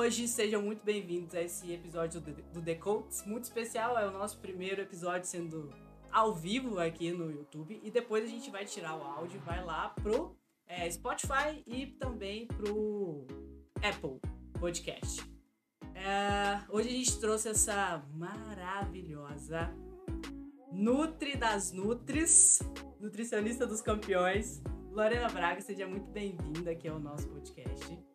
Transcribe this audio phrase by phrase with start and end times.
[0.00, 2.78] hoje sejam muito bem-vindos a esse episódio do The
[3.26, 5.68] muito especial, é o nosso primeiro episódio sendo
[6.10, 9.90] ao vivo aqui no YouTube e depois a gente vai tirar o áudio vai lá
[9.90, 10.34] pro
[10.66, 13.26] é, Spotify e também pro
[13.82, 14.18] Apple
[14.58, 15.22] Podcast.
[15.94, 19.70] É, hoje a gente trouxe essa maravilhosa
[20.72, 22.60] Nutri das Nutris,
[22.98, 28.09] nutricionista dos campeões, Lorena Braga, seja muito bem-vinda aqui ao nosso podcast.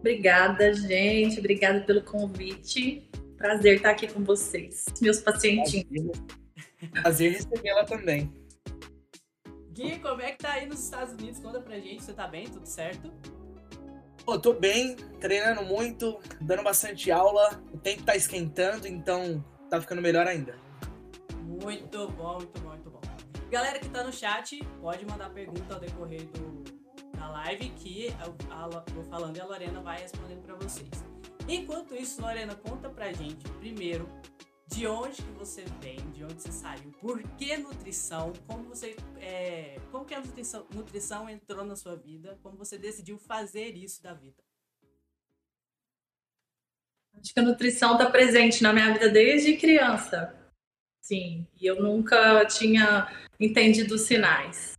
[0.00, 1.38] Obrigada, gente.
[1.38, 3.08] Obrigada pelo convite.
[3.36, 6.18] Prazer estar aqui com vocês, meus pacientinhos.
[6.92, 8.32] Prazer recebê-la também.
[9.70, 11.38] Gui, como é que tá aí nos Estados Unidos?
[11.40, 12.46] Conta pra gente, você tá bem?
[12.46, 13.10] Tudo certo?
[14.24, 20.02] Pô, tô bem, treinando muito, dando bastante aula, o tempo tá esquentando, então tá ficando
[20.02, 20.54] melhor ainda.
[21.42, 23.00] Muito bom, muito bom, muito bom.
[23.50, 26.59] Galera que tá no chat, pode mandar pergunta ao decorrer do,
[27.20, 30.88] da live que eu, vou falando e a Lorena vai respondendo para vocês.
[31.46, 34.08] Enquanto isso, Lorena, conta pra gente primeiro
[34.66, 39.78] de onde que você vem, de onde você saiu, por que nutrição, como você, é,
[39.90, 44.14] como que a nutrição, nutrição entrou na sua vida, como você decidiu fazer isso da
[44.14, 44.42] vida.
[47.12, 50.34] Acho que a nutrição está presente na minha vida desde criança.
[51.02, 54.78] Sim, e eu nunca tinha entendido os sinais.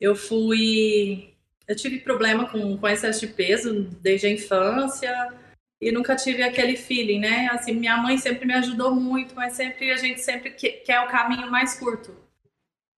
[0.00, 1.31] Eu fui.
[1.72, 5.32] Eu tive problema com, com excesso de peso desde a infância
[5.80, 7.48] e nunca tive aquele feeling, né?
[7.50, 11.50] Assim, minha mãe sempre me ajudou muito, mas sempre a gente sempre quer o caminho
[11.50, 12.14] mais curto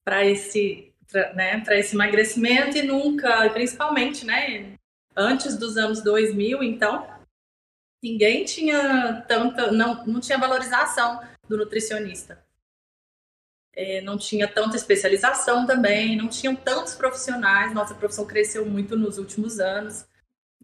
[0.05, 0.93] para esse,
[1.37, 4.75] né, para esse emagrecimento e nunca, principalmente, né,
[5.17, 7.09] antes dos anos 2000, então,
[8.03, 12.44] ninguém tinha tanta, não, não tinha valorização do nutricionista.
[13.77, 19.19] É, não tinha tanta especialização também, não tinham tantos profissionais, nossa profissão cresceu muito nos
[19.19, 20.07] últimos anos.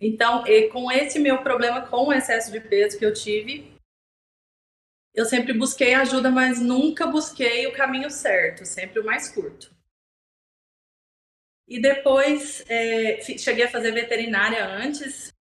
[0.01, 3.77] Então, com esse meu problema com o excesso de peso que eu tive,
[5.13, 9.75] eu sempre busquei ajuda, mas nunca busquei o caminho certo, sempre o mais curto.
[11.67, 15.33] E depois é, cheguei a fazer veterinária antes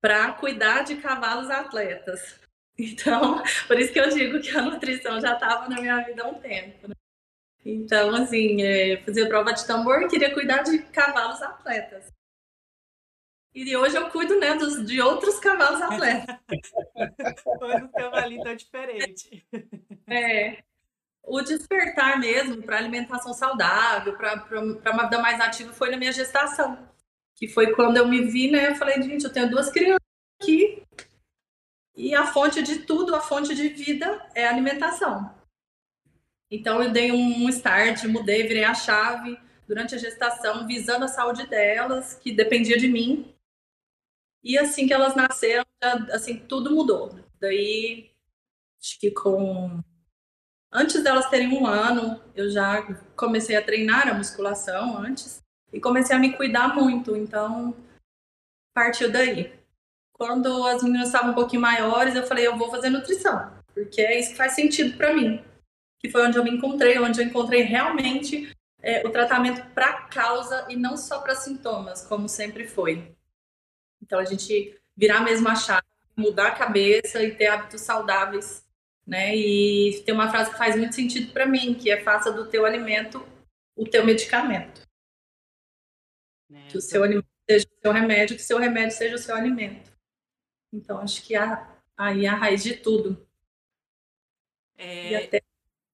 [0.00, 2.41] para cuidar de cavalos atletas.
[2.78, 6.28] Então, por isso que eu digo que a nutrição já estava na minha vida há
[6.28, 6.88] um tempo.
[6.88, 6.94] Né?
[7.64, 12.12] Então, assim, é, fazia prova de tambor e queria cuidar de cavalos atletas.
[13.54, 16.36] E hoje eu cuido, né, dos, de outros cavalos atletas.
[17.60, 19.46] Hoje o cavalinho tá diferente.
[20.08, 20.62] É.
[21.22, 26.88] O despertar mesmo para alimentação saudável, para uma vida mais ativa, foi na minha gestação.
[27.36, 28.70] Que foi quando eu me vi, né?
[28.70, 30.00] Eu falei, gente, eu tenho duas crianças
[30.40, 30.82] aqui.
[31.94, 35.34] E a fonte de tudo, a fonte de vida é alimentação.
[36.50, 41.46] Então eu dei um start, mudei, virei a chave durante a gestação, visando a saúde
[41.46, 43.34] delas, que dependia de mim.
[44.42, 45.64] E assim que elas nasceram,
[46.12, 47.18] assim, tudo mudou.
[47.40, 48.10] Daí,
[48.80, 49.82] acho que com.
[50.70, 52.82] Antes delas terem um ano, eu já
[53.14, 55.42] comecei a treinar a musculação antes
[55.72, 57.16] e comecei a me cuidar muito.
[57.16, 57.76] Então,
[58.74, 59.61] partiu daí.
[60.22, 64.20] Quando as meninas estavam um pouquinho maiores, eu falei, eu vou fazer nutrição, porque é
[64.20, 65.44] isso que faz sentido para mim.
[65.98, 70.64] Que foi onde eu me encontrei, onde eu encontrei realmente é, o tratamento para causa
[70.68, 73.12] e não só para sintomas, como sempre foi.
[74.00, 75.82] Então, a gente virar mesmo a chave,
[76.16, 78.64] mudar a cabeça e ter hábitos saudáveis,
[79.04, 79.34] né?
[79.34, 82.64] E tem uma frase que faz muito sentido para mim, que é faça do teu
[82.64, 83.26] alimento
[83.74, 84.86] o teu medicamento.
[86.48, 86.68] Né?
[86.68, 89.34] Que o seu alimento seja o seu remédio, que o seu remédio seja o seu
[89.34, 89.91] alimento.
[90.72, 93.26] Então, acho que a, aí é a raiz de tudo.
[94.76, 95.10] É...
[95.10, 95.42] E até,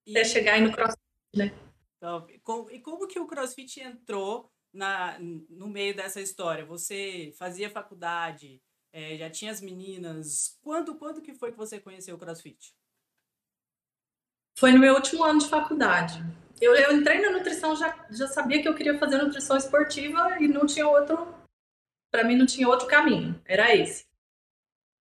[0.07, 0.17] e...
[0.17, 1.03] até chegar aí no crossfit,
[1.35, 1.53] né?
[2.71, 6.65] E como que o crossfit entrou na, no meio dessa história?
[6.65, 8.63] Você fazia faculdade,
[8.93, 10.59] é, já tinha as meninas.
[10.63, 12.75] Quando, quando que foi que você conheceu o CrossFit?
[14.59, 16.19] Foi no meu último ano de faculdade.
[16.61, 20.49] Eu, eu entrei na nutrição, já, já sabia que eu queria fazer nutrição esportiva e
[20.49, 21.33] não tinha outro.
[22.11, 24.08] Para mim, não tinha outro caminho, era esse.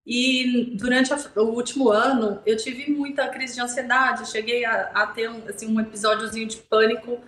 [0.09, 5.07] E durante a, o último ano, eu tive muita crise de ansiedade, cheguei a, a
[5.07, 7.21] ter um, assim, um episódiozinho de pânico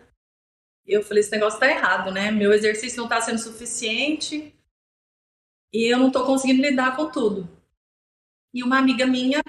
[0.89, 2.31] eu falei, esse negócio tá errado, né?
[2.31, 4.55] Meu exercício não tá sendo suficiente
[5.71, 7.47] e eu não tô conseguindo lidar com tudo.
[8.51, 9.43] E uma amiga minha,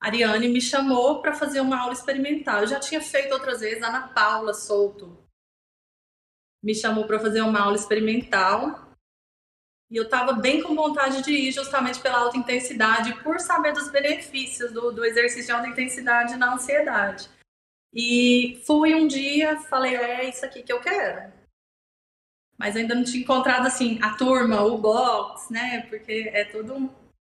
[0.00, 2.60] Ariane, me chamou para fazer uma aula experimental.
[2.60, 5.26] Eu já tinha feito outras vezes, a Ana Paula Souto
[6.62, 8.85] me chamou para fazer uma aula experimental.
[9.90, 13.88] E eu estava bem com vontade de ir, justamente pela alta intensidade, por saber dos
[13.90, 17.28] benefícios do, do exercício de alta intensidade na ansiedade.
[17.94, 21.32] E fui um dia, falei, é isso aqui que eu quero.
[22.58, 25.82] mas ainda não tinha encontrado assim a turma, o box, né?
[25.88, 26.90] Porque é todo um,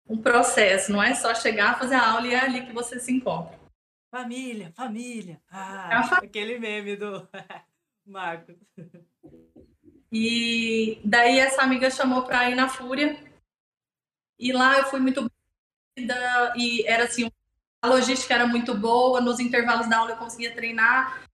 [0.06, 3.10] um processo, não é só chegar, fazer a aula e é ali que você se
[3.12, 3.58] encontra.
[4.10, 5.40] Família, família.
[5.50, 7.26] Ah, É uma fa- aquele meme do
[8.04, 8.56] Marcos.
[10.12, 13.18] E daí essa amiga chamou para ir na Fúria.
[14.38, 15.22] E lá eu fui muito
[15.96, 16.06] bem,
[16.56, 17.30] e era assim,
[17.80, 21.24] a logística era muito boa, nos intervalos da aula eu conseguia treinar.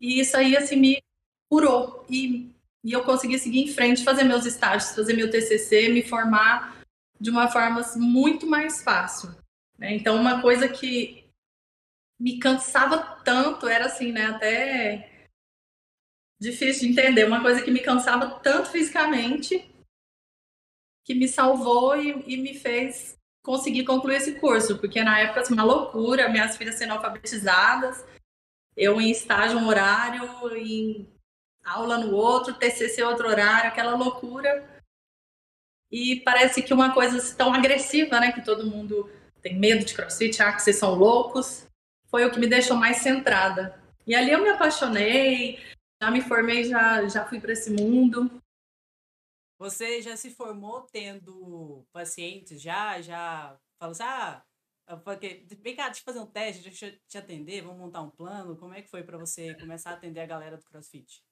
[0.00, 1.02] E isso aí assim me
[1.50, 2.50] curou e,
[2.82, 6.82] e eu consegui seguir em frente, fazer meus estágios, fazer meu TCC, me formar
[7.20, 9.34] de uma forma assim, muito mais fácil.
[9.78, 9.94] né?
[9.94, 11.24] Então uma coisa que
[12.18, 15.11] me cansava tanto era assim, né, até
[16.42, 17.24] difícil de entender.
[17.24, 19.68] Uma coisa que me cansava tanto fisicamente
[21.04, 25.54] que me salvou e, e me fez conseguir concluir esse curso, porque na época assim,
[25.54, 28.04] uma loucura, minhas filhas sendo alfabetizadas,
[28.76, 31.08] eu em estágio um horário, em
[31.64, 34.68] aula no outro, TCC outro horário, aquela loucura.
[35.90, 39.10] E parece que uma coisa tão agressiva, né, que todo mundo
[39.42, 41.66] tem medo de crossfit, ah, que vocês são loucos,
[42.08, 43.78] foi o que me deixou mais centrada.
[44.06, 45.58] E ali eu me apaixonei,
[46.02, 48.28] já me formei, já, já fui para esse mundo.
[49.56, 53.00] Você já se formou tendo pacientes já?
[53.00, 54.42] Já falou assim, ah,
[55.04, 58.10] porque, vem cá, deixa eu fazer um teste, deixa eu te atender, vamos montar um
[58.10, 58.56] plano.
[58.56, 61.22] Como é que foi para você começar a atender a galera do CrossFit?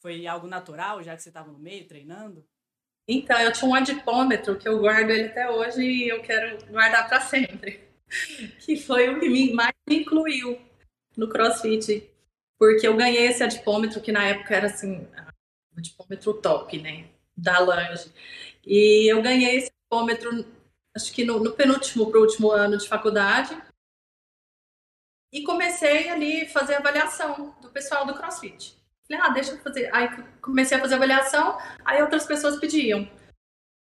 [0.00, 2.46] Foi algo natural, já que você estava no meio, treinando?
[3.08, 7.08] Então, eu tinha um adipômetro que eu guardo ele até hoje e eu quero guardar
[7.08, 7.82] para sempre.
[8.60, 10.56] Que foi o que mais me incluiu
[11.16, 12.08] no CrossFit.
[12.58, 15.06] Porque eu ganhei esse adipômetro, que na época era assim,
[15.74, 17.08] o adipômetro top, né?
[17.36, 18.12] Da Lange.
[18.66, 20.44] E eu ganhei esse adipômetro,
[20.94, 23.56] acho que no, no penúltimo para o último ano de faculdade.
[25.32, 28.76] E comecei ali fazer avaliação do pessoal do CrossFit.
[29.06, 29.94] Falei, ah, deixa eu fazer.
[29.94, 30.08] Aí
[30.40, 33.08] comecei a fazer avaliação, aí outras pessoas pediam.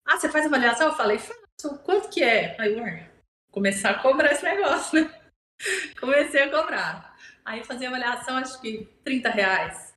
[0.06, 0.88] Ah, você faz avaliação?
[0.88, 1.78] Eu falei, faço.
[1.82, 2.60] Quanto que é?
[2.60, 3.10] Aí, ué,
[3.50, 5.20] começar a cobrar esse negócio, né?
[5.98, 7.13] Comecei a cobrar.
[7.44, 9.94] Aí fazia avaliação, acho que 30 reais.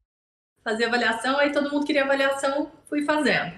[0.64, 3.58] Fazia avaliação, aí todo mundo queria avaliação, fui fazendo.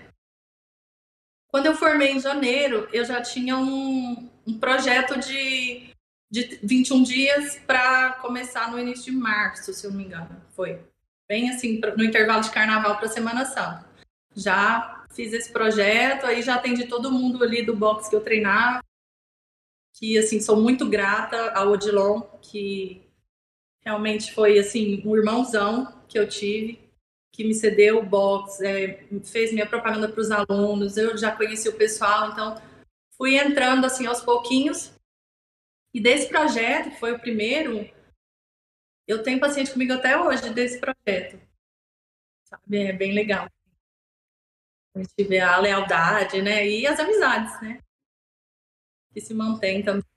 [1.47, 5.89] Quando eu formei em janeiro, eu já tinha um, um projeto de,
[6.29, 10.39] de 21 dias para começar no início de março, se eu não me engano.
[10.55, 10.79] Foi
[11.27, 13.89] bem assim, no intervalo de carnaval para Semana Santa.
[14.35, 18.83] Já fiz esse projeto, aí já atendi todo mundo ali do box que eu treinava.
[19.95, 23.08] Que assim, sou muito grata ao Odilon, que
[23.81, 26.79] realmente foi assim, um irmãozão que eu tive,
[27.31, 31.69] que me cedeu o box, é, fez minha propaganda para os alunos, eu já conheci
[31.69, 32.55] o pessoal, então
[33.15, 34.93] fui entrando assim aos pouquinhos.
[35.93, 37.89] E desse projeto, que foi o primeiro,
[39.07, 41.39] eu tenho paciente comigo até hoje desse projeto.
[42.45, 42.77] Sabe?
[42.77, 43.47] É bem legal.
[44.95, 46.67] A gente vê a lealdade, né?
[46.67, 47.81] E as amizades, né?
[49.13, 50.08] Que se mantém também.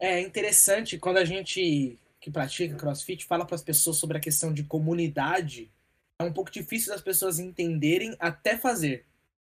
[0.00, 4.52] É interessante quando a gente que pratica crossfit fala para as pessoas sobre a questão
[4.52, 5.70] de comunidade.
[6.18, 9.06] É um pouco difícil das pessoas entenderem até fazer,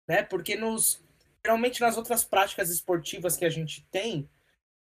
[0.06, 0.22] né?
[0.22, 1.00] Porque nos
[1.44, 4.28] geralmente nas outras práticas esportivas que a gente tem,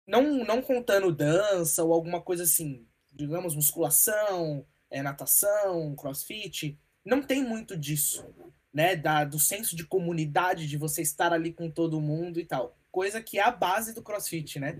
[0.06, 7.42] não, não contando dança ou alguma coisa assim, digamos, musculação, é, natação, crossfit, não tem
[7.42, 8.24] muito disso,
[8.72, 8.94] né?
[8.94, 12.76] Da, do senso de comunidade, de você estar ali com todo mundo e tal.
[12.90, 14.78] Coisa que é a base do crossfit, né?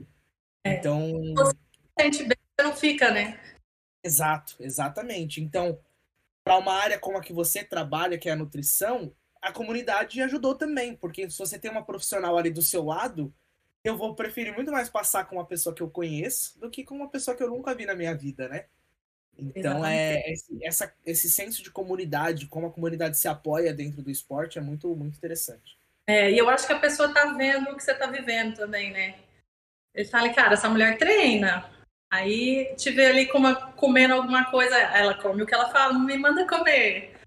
[0.64, 0.74] É.
[0.74, 1.10] Então.
[1.34, 1.56] Você
[1.98, 3.38] sente bem, você não fica, né?
[4.04, 5.40] Exato, exatamente.
[5.40, 5.78] Então,
[6.44, 10.54] para uma área como a que você trabalha, que é a nutrição, a comunidade ajudou
[10.54, 13.32] também, porque se você tem uma profissional ali do seu lado,
[13.84, 16.94] eu vou preferir muito mais passar com uma pessoa que eu conheço do que com
[16.94, 18.66] uma pessoa que eu nunca vi na minha vida, né?
[19.36, 24.10] Então é esse, essa, esse senso de comunidade, como a comunidade se apoia dentro do
[24.10, 25.76] esporte, é muito, muito interessante.
[26.06, 28.92] É, e eu acho que a pessoa tá vendo o que você tá vivendo também,
[28.92, 29.16] né?
[29.94, 31.70] Ele fala, cara, essa mulher treina.
[32.10, 36.16] Aí te vê ali como, comendo alguma coisa, ela come o que ela fala, me
[36.18, 37.18] manda comer.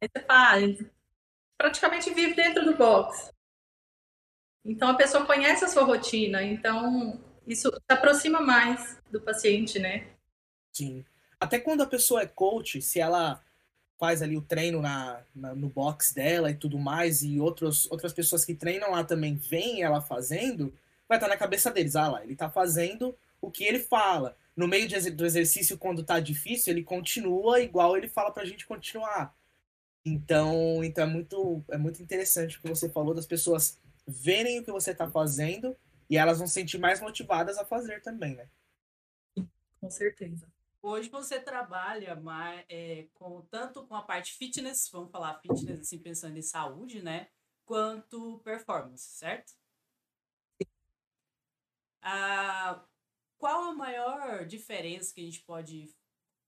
[0.00, 0.84] Aí você faz.
[1.58, 3.32] Praticamente vive dentro do box.
[4.64, 10.08] Então a pessoa conhece a sua rotina, então isso se aproxima mais do paciente, né?
[10.72, 11.04] Sim.
[11.38, 13.44] Até quando a pessoa é coach, se ela
[13.98, 18.12] faz ali o treino na, na, no box dela e tudo mais, e outros, outras
[18.12, 20.74] pessoas que treinam lá também veem ela fazendo,
[21.08, 24.36] vai estar na cabeça deles, ah lá, ele tá fazendo o que ele fala.
[24.56, 28.66] No meio de, do exercício, quando tá difícil, ele continua igual ele fala pra gente
[28.66, 29.34] continuar.
[30.04, 34.64] Então, então é muito, é muito interessante o que você falou das pessoas verem o
[34.64, 35.76] que você tá fazendo
[36.08, 38.48] e elas vão se sentir mais motivadas a fazer também, né?
[39.80, 40.46] Com certeza.
[40.82, 45.98] Hoje você trabalha mais, é, com, tanto com a parte fitness, vamos falar fitness assim,
[45.98, 47.28] pensando em saúde, né?
[47.64, 49.54] Quanto performance, certo?
[52.04, 52.84] Ah,
[53.38, 55.94] qual a maior diferença que a gente pode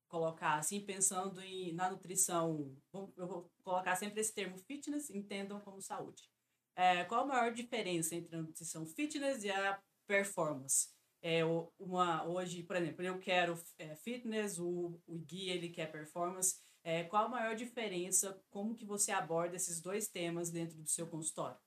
[0.09, 2.77] colocar, assim, pensando em, na nutrição?
[3.17, 6.31] Eu vou colocar sempre esse termo fitness, entendam como saúde.
[6.77, 10.95] É, qual a maior diferença entre a nutrição fitness e a performance?
[11.29, 11.43] é,
[11.79, 16.61] uma, hoje, por exemplo, eu quero é, fitness, o, o Gui ele quer performance.
[16.85, 18.41] É, qual a maior diferença?
[18.49, 21.59] Como que você aborda esses dois temas dentro do seu consultório?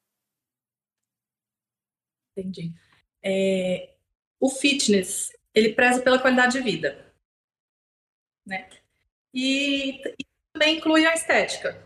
[2.38, 2.74] Entendi.
[3.24, 3.90] É,
[4.40, 7.06] o fitness, ele preza pela qualidade de vida,
[8.46, 8.70] né?
[9.34, 11.82] E, e também inclui a estética.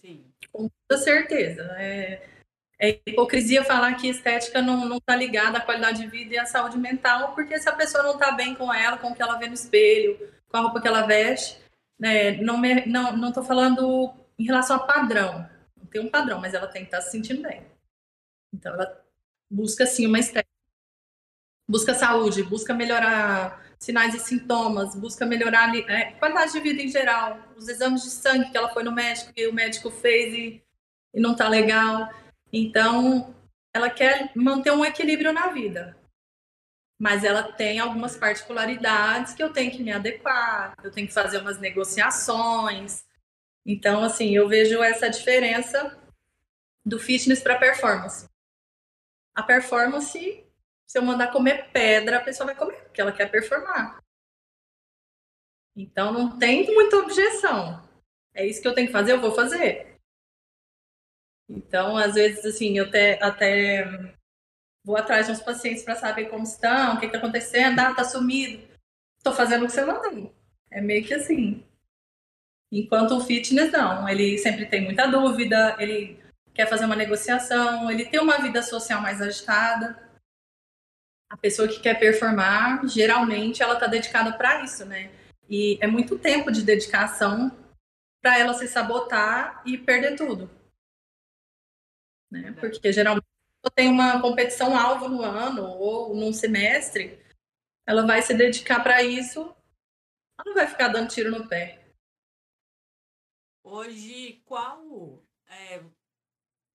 [0.00, 0.24] Sim.
[0.52, 1.62] Com toda certeza.
[1.78, 2.28] É,
[2.78, 6.78] é hipocrisia falar que estética não está ligada à qualidade de vida e à saúde
[6.78, 9.48] mental, porque se a pessoa não está bem com ela, com o que ela vê
[9.48, 10.16] no espelho,
[10.48, 11.60] com a roupa que ela veste,
[11.98, 16.40] né, não me, não não estou falando em relação a padrão, não tem um padrão,
[16.40, 17.66] mas ela tem que estar tá se sentindo bem.
[18.54, 19.04] Então ela
[19.50, 20.48] busca sim uma estética,
[21.68, 27.38] busca saúde, busca melhorar sinais e sintomas, busca melhorar é, qualidade de vida em geral,
[27.56, 30.62] os exames de sangue que ela foi no médico e o médico fez e,
[31.14, 32.08] e não está legal
[32.52, 33.34] então,
[33.74, 35.96] ela quer manter um equilíbrio na vida.
[36.98, 41.38] Mas ela tem algumas particularidades que eu tenho que me adequar, eu tenho que fazer
[41.38, 43.04] umas negociações.
[43.64, 45.96] Então, assim, eu vejo essa diferença
[46.84, 48.28] do fitness para performance.
[49.38, 50.18] A performance,
[50.84, 54.02] se eu mandar comer pedra, a pessoa vai comer, porque ela quer performar.
[55.76, 57.88] Então, não tem muita objeção.
[58.34, 59.96] É isso que eu tenho que fazer, eu vou fazer.
[61.48, 63.84] Então, às vezes, assim, eu até, até
[64.84, 68.02] vou atrás de uns pacientes para saber como estão, o que está acontecendo, ah, tá
[68.02, 68.66] sumido.
[69.18, 70.34] Estou fazendo o que você mandou.
[70.68, 71.64] É meio que assim.
[72.72, 74.08] Enquanto o fitness, não.
[74.08, 76.20] Ele sempre tem muita dúvida, ele
[76.58, 80.10] quer fazer uma negociação, ele tem uma vida social mais agitada.
[81.30, 85.12] A pessoa que quer performar, geralmente, ela está dedicada para isso, né?
[85.48, 87.56] E é muito tempo de dedicação
[88.20, 90.58] para ela se sabotar e perder tudo
[92.30, 92.52] né?
[92.52, 93.26] Porque geralmente
[93.74, 97.18] tem uma competição alvo no ano ou num semestre,
[97.86, 101.92] ela vai se dedicar para isso, ela não vai ficar dando tiro no pé.
[103.62, 105.82] Hoje, qual é,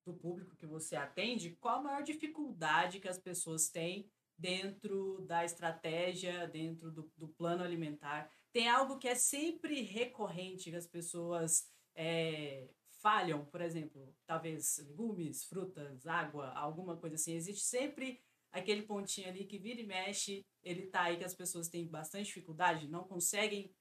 [0.06, 5.46] do público que você atende, qual a maior dificuldade que as pessoas têm dentro da
[5.46, 8.30] estratégia, dentro do, do plano alimentar?
[8.52, 12.70] Tem algo que é sempre recorrente que as pessoas é,
[13.02, 17.34] falham, por exemplo, talvez legumes, frutas, água, alguma coisa assim.
[17.34, 21.68] Existe sempre aquele pontinho ali que vira e mexe, ele tá aí que as pessoas
[21.68, 23.76] têm bastante dificuldade, não conseguem,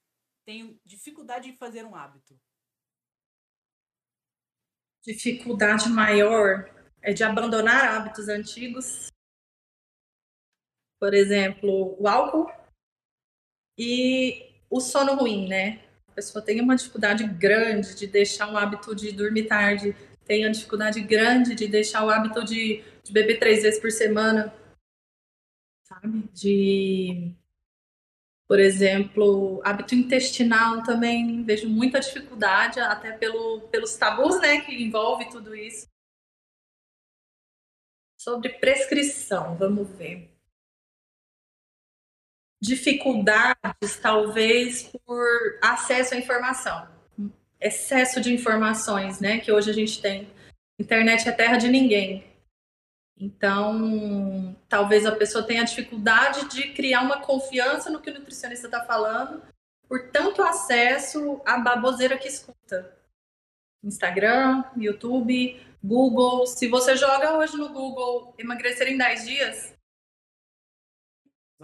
[0.45, 2.41] têm dificuldade em fazer um hábito.
[5.03, 9.09] Dificuldade maior é de abandonar hábitos antigos.
[11.01, 12.51] Por exemplo, o álcool
[13.77, 15.83] e o sono ruim, né?
[16.13, 20.53] a pessoa tem uma dificuldade grande de deixar um hábito de dormir tarde, tem uma
[20.53, 24.55] dificuldade grande de deixar o hábito de, de beber três vezes por semana,
[25.85, 26.29] sabe?
[26.35, 27.35] De,
[28.49, 35.31] por exemplo, hábito intestinal também, vejo muita dificuldade, até pelo, pelos tabus, né, que envolve
[35.31, 35.87] tudo isso.
[38.19, 40.33] Sobre prescrição, vamos ver
[42.63, 46.89] dificuldades, talvez, por acesso à informação.
[47.61, 49.41] Excesso de informações, né?
[49.41, 50.31] Que hoje a gente tem.
[50.79, 52.25] Internet é terra de ninguém.
[53.25, 58.85] Então, talvez a pessoa tenha dificuldade de criar uma confiança no que o nutricionista está
[58.85, 59.41] falando,
[59.87, 62.99] por tanto acesso à baboseira que escuta.
[63.85, 66.49] Instagram, YouTube, Google.
[66.49, 69.79] Se você joga hoje no Google emagrecer em 10 dias,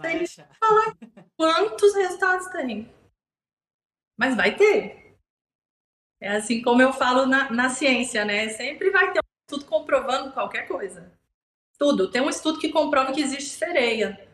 [0.01, 0.95] tem que falar
[1.35, 2.89] quantos resultados tem.
[4.17, 5.17] Mas vai ter.
[6.21, 8.47] É assim como eu falo na, na ciência, né?
[8.47, 11.18] Sempre vai ter um estudo comprovando qualquer coisa.
[11.79, 12.11] Tudo.
[12.11, 14.27] Tem um estudo que comprova que existe sereia.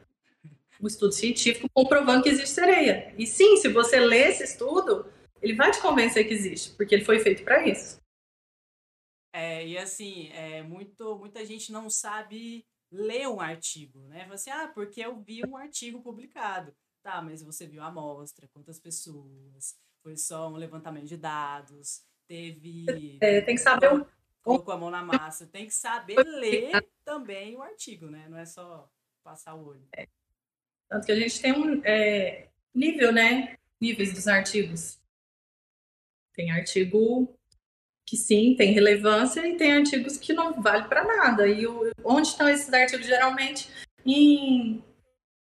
[0.81, 3.13] Um estudo científico comprovando que existe sereia.
[3.17, 5.09] E sim, se você lê esse estudo,
[5.41, 8.01] ele vai te convencer que existe, porque ele foi feito para isso.
[9.31, 14.25] É, e assim, é, muito, muita gente não sabe ler um artigo, né?
[14.29, 16.73] Você, ah, porque eu vi um artigo publicado.
[17.03, 23.19] Tá, mas você viu a amostra, quantas pessoas, foi só um levantamento de dados, teve.
[23.21, 24.05] É, tem que saber um.
[24.45, 26.71] Colocou a mão na massa, tem que saber ler
[27.03, 28.27] também o artigo, né?
[28.29, 28.87] Não é só
[29.23, 29.87] passar o olho.
[29.91, 30.07] É.
[30.87, 31.81] Tanto que a gente tem um.
[31.83, 33.57] É, nível, né?
[33.81, 35.01] Níveis dos artigos.
[36.31, 37.35] Tem artigo
[38.05, 41.47] que sim, tem relevância e tem artigos que não vale para nada.
[41.47, 43.67] E o, onde estão esses artigos geralmente?
[44.05, 44.83] Em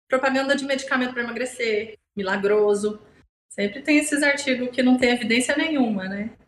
[0.07, 3.03] propaganda de medicamento para emagrecer, milagroso.
[3.49, 6.39] Sempre tem esses artigos que não tem evidência nenhuma, né?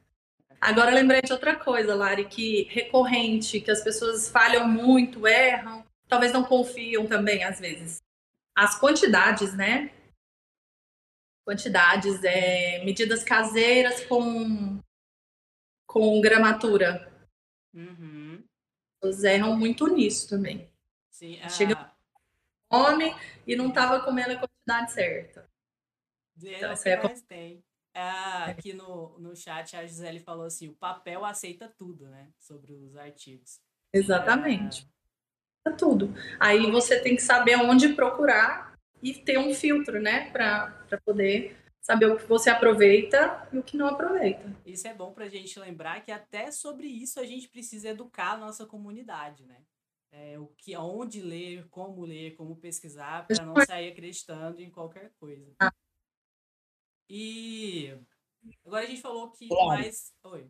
[0.60, 6.32] Agora lembrei de outra coisa, Lari, que recorrente, que as pessoas falham muito, erram, talvez
[6.32, 7.98] não confiam também às vezes.
[8.56, 9.92] As quantidades, né?
[11.46, 14.80] Quantidades, é, medidas caseiras com,
[15.86, 17.10] com gramatura.
[17.72, 18.42] Uhum.
[19.02, 20.68] Eles erram muito nisso também.
[21.10, 21.48] Sim, a...
[21.48, 21.94] Chega
[22.70, 23.14] fome
[23.46, 25.48] e não estava comendo a quantidade certa.
[26.36, 27.64] Então, é que mais tem.
[28.00, 32.28] Ah, aqui no, no chat a Gisele falou assim: o papel aceita tudo, né?
[32.38, 33.60] Sobre os artigos.
[33.92, 34.86] Exatamente.
[35.66, 35.72] Ah.
[35.76, 36.14] Tudo.
[36.40, 40.30] Aí você tem que saber onde procurar e ter um filtro, né?
[40.30, 40.72] Para
[41.04, 44.50] poder saber o que você aproveita e o que não aproveita.
[44.64, 48.32] Isso é bom para a gente lembrar que até sobre isso a gente precisa educar
[48.32, 49.62] a nossa comunidade, né?
[50.10, 55.12] É, o que, onde ler, como ler, como pesquisar, para não sair acreditando em qualquer
[55.18, 55.52] coisa.
[55.60, 55.70] Ah.
[57.08, 57.96] E
[58.64, 60.12] agora a gente falou que mais.
[60.24, 60.46] Oi.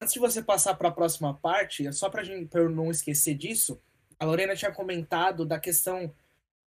[0.00, 3.80] Antes de você passar para a próxima parte, é só para eu não esquecer disso,
[4.18, 6.14] a Lorena tinha comentado da questão,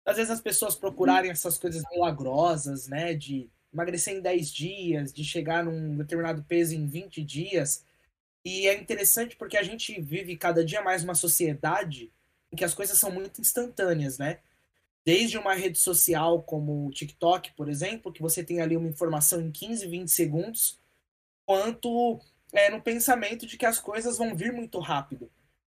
[0.06, 5.24] às vezes as pessoas procurarem essas coisas milagrosas, né, de emagrecer em 10 dias, de
[5.24, 7.84] chegar num determinado peso em 20 dias.
[8.46, 12.12] E é interessante porque a gente vive cada dia mais uma sociedade
[12.52, 14.40] em que as coisas são muito instantâneas, né?
[15.06, 19.42] Desde uma rede social como o TikTok, por exemplo, que você tem ali uma informação
[19.42, 20.80] em 15, 20 segundos,
[21.46, 22.20] quanto
[22.54, 25.30] é, no pensamento de que as coisas vão vir muito rápido.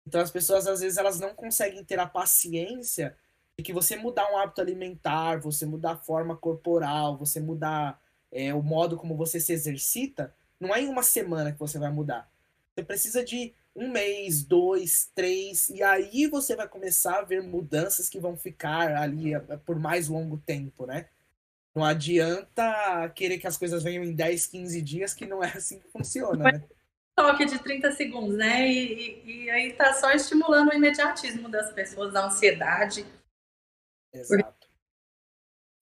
[0.06, 3.16] Então as pessoas às vezes elas não conseguem ter a paciência
[3.58, 8.02] de que você mudar um hábito alimentar, você mudar a forma corporal, você mudar
[8.32, 11.92] é, o modo como você se exercita, não é em uma semana que você vai
[11.92, 12.30] mudar.
[12.74, 18.08] Você precisa de um mês, dois, três, e aí você vai começar a ver mudanças
[18.08, 21.10] que vão ficar ali eh, por mais longo tempo, né?
[21.74, 25.80] Não adianta querer que as coisas venham em 10, 15 dias, que não é assim
[25.80, 26.64] que funciona, né?
[27.16, 28.68] Toque de 30 segundos, né?
[28.68, 33.06] E, e, e aí tá só estimulando o imediatismo das pessoas, a ansiedade.
[34.14, 34.68] Exato.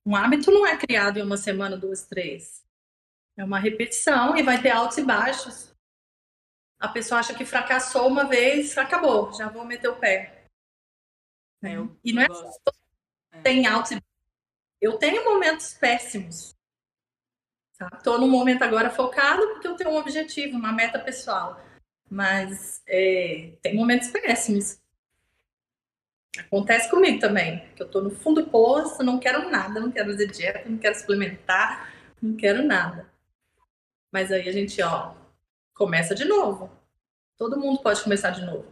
[0.06, 2.64] Um hábito não é criado em uma semana, duas, três.
[3.38, 5.71] É uma repetição e vai ter altos e baixos
[6.82, 10.46] a pessoa acha que fracassou uma vez, acabou, já vou meter o pé.
[11.64, 12.52] É, e não é só
[13.34, 13.42] é.
[13.42, 14.02] tem altos e
[14.82, 16.56] eu tenho momentos péssimos.
[17.80, 18.20] Estou tá?
[18.20, 21.64] num momento agora focado porque eu tenho um objetivo, uma meta pessoal.
[22.10, 24.80] Mas é, tem momentos péssimos.
[26.40, 30.12] Acontece comigo também, que eu estou no fundo do poço, não quero nada, não quero
[30.12, 33.12] fazer dieta, não quero suplementar, não quero nada.
[34.12, 35.14] Mas aí a gente, ó,
[35.82, 36.70] começa de novo.
[37.36, 38.72] Todo mundo pode começar de novo.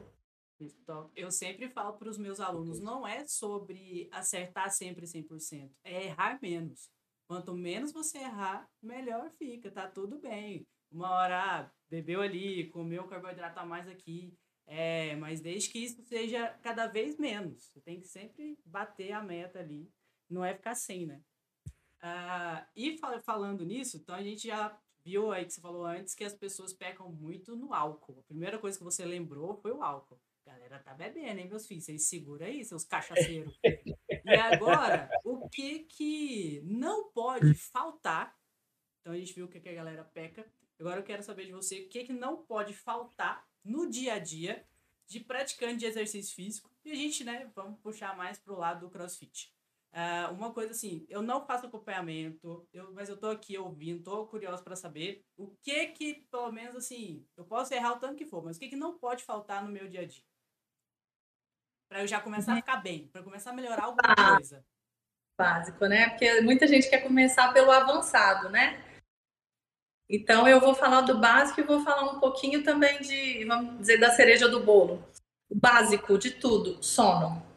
[0.59, 6.05] Então, eu sempre falo para os meus alunos, não é sobre acertar sempre 100%, é
[6.05, 6.87] errar menos.
[7.27, 10.67] Quanto menos você errar, melhor fica, tá tudo bem.
[10.91, 14.31] Uma hora, ah, bebeu ali, comeu carboidrato a mais aqui,
[14.67, 17.71] é, mas desde que isso seja cada vez menos.
[17.71, 19.91] Você tem que sempre bater a meta ali,
[20.29, 21.23] não é ficar sem, né?
[22.03, 26.23] Ah, e falando nisso, então a gente já viu aí que você falou antes que
[26.23, 28.19] as pessoas pecam muito no álcool.
[28.19, 30.21] A primeira coisa que você lembrou foi o álcool.
[30.45, 31.85] Galera tá bebendo, hein, meus filhos?
[31.85, 33.57] Vocês seguram aí, seus cachaceiros.
[33.63, 38.37] e agora, o que que não pode faltar?
[39.01, 40.45] Então a gente viu o que, que a galera peca.
[40.79, 44.19] Agora eu quero saber de você o que, que não pode faltar no dia a
[44.19, 44.63] dia
[45.07, 46.69] de praticante de exercício físico.
[46.85, 49.51] E a gente, né, vamos puxar mais pro lado do crossfit.
[49.91, 54.27] Uh, uma coisa assim, eu não faço acompanhamento, eu, mas eu tô aqui ouvindo, tô
[54.27, 58.25] curioso para saber o que que, pelo menos assim, eu posso errar o tanto que
[58.25, 60.23] for, mas o que que não pode faltar no meu dia a dia?
[61.89, 64.63] Para eu já começar a ficar bem, para começar a melhorar alguma ah, coisa.
[65.35, 66.09] Básico, né?
[66.09, 68.85] Porque muita gente quer começar pelo avançado, né?
[70.07, 73.97] Então eu vou falar do básico e vou falar um pouquinho também de, vamos dizer,
[73.97, 75.03] da cereja do bolo.
[75.49, 77.48] O básico de tudo, sono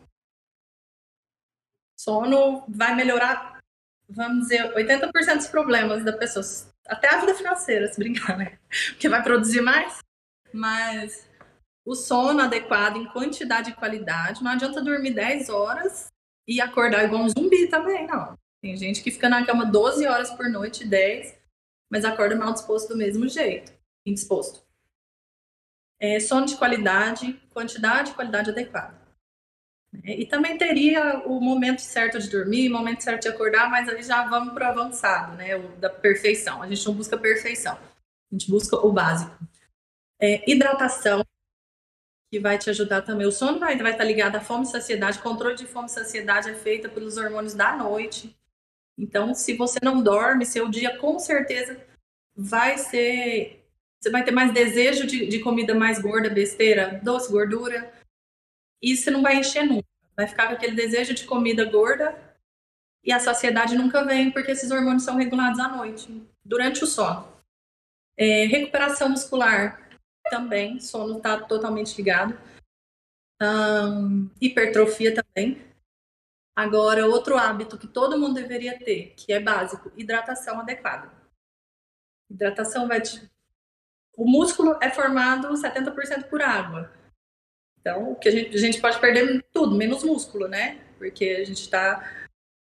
[2.03, 3.61] Sono vai melhorar,
[4.09, 6.45] vamos dizer, 80% dos problemas da pessoa.
[6.89, 8.59] Até a vida financeira, se brincar, né?
[8.91, 9.99] Porque vai produzir mais.
[10.53, 11.31] Mas
[11.85, 14.43] o sono adequado em quantidade e qualidade.
[14.43, 16.09] Não adianta dormir 10 horas
[16.47, 18.37] e acordar igual um zumbi também, não.
[18.61, 21.39] Tem gente que fica na cama 12 horas por noite, 10,
[21.89, 23.73] mas acorda mal disposto do mesmo jeito,
[24.05, 24.67] indisposto.
[26.01, 29.02] É, sono de qualidade, quantidade e qualidade adequada.
[29.93, 30.21] Né?
[30.21, 34.03] E também teria o momento certo de dormir, o momento certo de acordar, mas aí
[34.03, 35.57] já vamos para o avançado, né?
[35.57, 36.63] O da perfeição.
[36.63, 39.37] A gente não busca perfeição, a gente busca o básico.
[40.21, 41.25] É, hidratação,
[42.31, 43.27] que vai te ajudar também.
[43.27, 45.19] O sono vai, vai estar ligado à fome e saciedade.
[45.19, 48.35] O controle de fome e saciedade é feito pelos hormônios da noite.
[48.97, 51.79] Então, se você não dorme, seu dia com certeza
[52.35, 53.67] vai ser.
[54.01, 58.02] Você vai ter mais desejo de, de comida mais gorda, besteira, doce, gordura
[58.83, 59.87] e você não vai encher nunca.
[60.17, 62.37] Vai ficar com aquele desejo de comida gorda
[63.05, 67.33] e a saciedade nunca vem porque esses hormônios são regulados à noite, durante o sono.
[68.17, 69.91] É, recuperação muscular
[70.31, 72.39] também, sono está totalmente ligado.
[74.41, 75.61] Hipertrofia também.
[76.55, 81.11] Agora, outro hábito que todo mundo deveria ter, que é básico, hidratação adequada.
[82.31, 83.31] Hidratação vai te...
[84.15, 86.93] O músculo é formado 70% por água.
[87.83, 90.81] Então, que a gente, a gente pode perder tudo, menos músculo, né?
[90.99, 92.29] Porque a gente está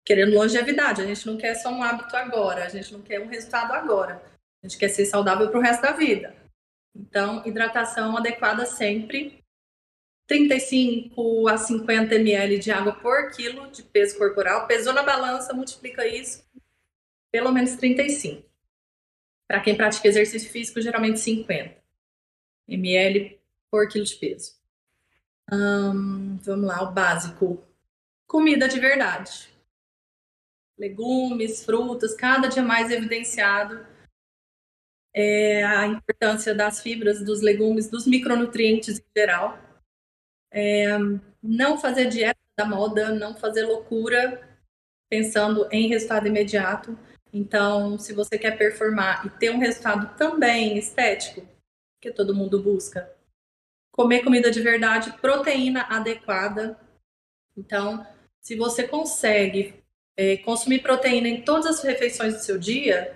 [0.06, 3.28] querendo longevidade, a gente não quer só um hábito agora, a gente não quer um
[3.28, 4.24] resultado agora.
[4.62, 6.34] A gente quer ser saudável para o resto da vida.
[6.96, 9.44] Então, hidratação adequada sempre.
[10.26, 14.68] 35 a 50 ml de água por quilo de peso corporal.
[14.68, 16.46] Pesou na balança, multiplica isso,
[17.30, 18.42] pelo menos 35.
[19.46, 21.76] Para quem pratica exercício físico, geralmente 50
[22.70, 23.38] ml
[23.70, 24.63] por quilo de peso.
[25.50, 27.64] Vamos lá, o básico.
[28.28, 29.54] Comida de verdade.
[30.78, 33.86] Legumes, frutas, cada dia mais evidenciado
[35.14, 39.60] é, a importância das fibras, dos legumes, dos micronutrientes em geral.
[40.52, 40.98] É,
[41.42, 44.50] não fazer dieta da moda, não fazer loucura
[45.10, 46.98] pensando em resultado imediato.
[47.32, 51.48] Então, se você quer performar e ter um resultado também estético,
[52.02, 53.13] que todo mundo busca,
[53.94, 56.78] comer comida de verdade, proteína adequada.
[57.56, 58.06] Então,
[58.42, 59.76] se você consegue
[60.18, 63.16] é, consumir proteína em todas as refeições do seu dia,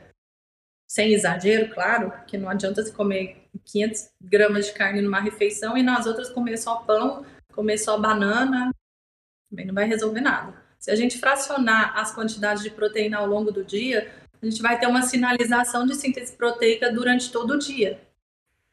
[0.88, 5.84] sem exagero, claro, porque não adianta você comer 500 gramas de carne numa refeição e
[5.84, 8.72] nas outras comer só pão, comer só banana,
[9.50, 10.54] também não vai resolver nada.
[10.80, 14.80] Se a gente fracionar as quantidades de proteína ao longo do dia, a gente vai
[14.80, 18.07] ter uma sinalização de síntese proteica durante todo o dia.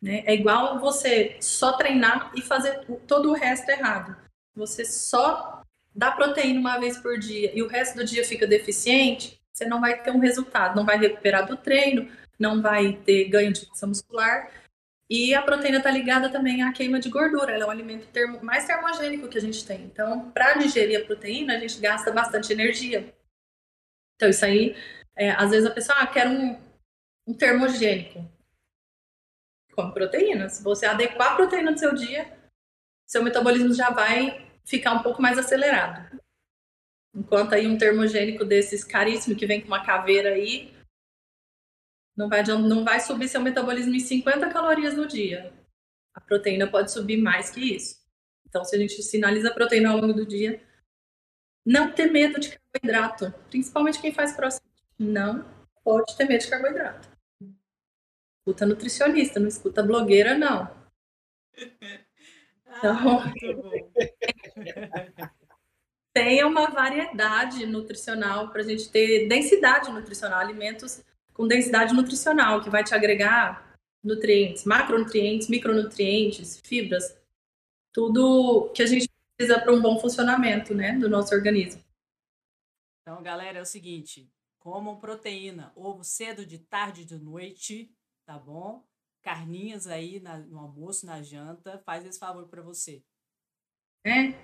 [0.04, 0.22] Né?
[0.26, 4.14] É igual você só treinar e fazer todo o resto errado.
[4.54, 5.62] Você só
[5.94, 9.80] dá proteína uma vez por dia e o resto do dia fica deficiente, você não
[9.80, 13.86] vai ter um resultado, não vai recuperar do treino, não vai ter ganho de massa
[13.86, 14.50] muscular.
[15.08, 18.44] E a proteína está ligada também à queima de gordura, ela é o alimento termo,
[18.44, 19.84] mais termogênico que a gente tem.
[19.84, 23.14] Então, para digerir a proteína, a gente gasta bastante energia.
[24.16, 24.76] Então, isso aí,
[25.16, 26.58] é, às vezes a pessoa ah, quer um,
[27.26, 28.33] um termogênico
[29.74, 30.48] come proteína.
[30.48, 32.32] Se você adequar a proteína do seu dia,
[33.06, 36.20] seu metabolismo já vai ficar um pouco mais acelerado.
[37.14, 40.74] Enquanto aí um termogênico desses caríssimo que vem com uma caveira aí,
[42.16, 45.52] não vai, não vai subir seu metabolismo em 50 calorias no dia.
[46.14, 48.02] A proteína pode subir mais que isso.
[48.46, 50.62] Então, se a gente sinaliza a proteína ao longo do dia,
[51.66, 54.64] não ter medo de carboidrato, principalmente quem faz crossfit.
[54.98, 55.44] Não
[55.82, 57.13] pode ter medo de carboidrato
[58.44, 60.68] escuta nutricionista, não escuta blogueira, não.
[62.76, 63.32] Então, ah,
[66.12, 71.02] tenha uma variedade nutricional para a gente ter densidade nutricional, alimentos
[71.32, 77.16] com densidade nutricional, que vai te agregar nutrientes, macronutrientes, micronutrientes, fibras,
[77.92, 81.82] tudo que a gente precisa para um bom funcionamento né, do nosso organismo.
[83.00, 87.93] Então, galera, é o seguinte: comam proteína, ovo cedo, de tarde, de noite,
[88.24, 88.84] tá bom?
[89.22, 93.02] Carninhas aí na, no almoço, na janta, faz esse favor para você.
[94.04, 94.34] É.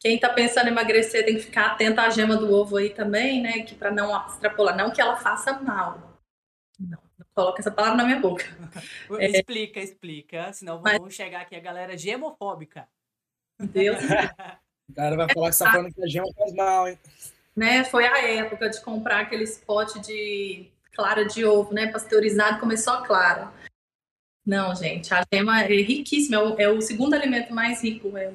[0.00, 3.42] Quem tá pensando em emagrecer tem que ficar atento à gema do ovo aí também,
[3.42, 3.62] né?
[3.62, 6.20] Que para não extrapolar, não que ela faça mal.
[6.78, 8.44] Não, não coloca essa palavra na minha boca.
[9.18, 10.98] é, explica, explica, senão mas...
[10.98, 12.88] vamos chegar aqui a galera gemofóbica.
[13.58, 13.98] Deus.
[14.88, 16.98] o cara vai falar que você tá falando que a gema faz mal, hein?
[17.56, 21.90] Né, foi a época de comprar aquele spot de clara de ovo, né?
[21.90, 23.52] Pasteurizado, começou a clara.
[24.46, 28.16] Não, gente, a gema é riquíssima, é o, é o segundo alimento mais rico.
[28.16, 28.32] É,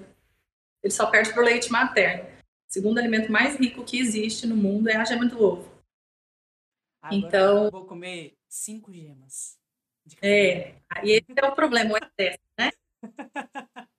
[0.84, 2.24] ele só perde para o leite materno.
[2.24, 5.70] O segundo alimento mais rico que existe no mundo é a gema do ovo.
[7.02, 9.58] Agora então, eu vou comer cinco gemas.
[10.22, 12.72] É, e esse é o problema, o excesso, né?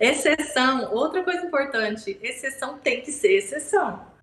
[0.00, 4.15] Exceção, outra coisa importante, exceção tem que ser exceção.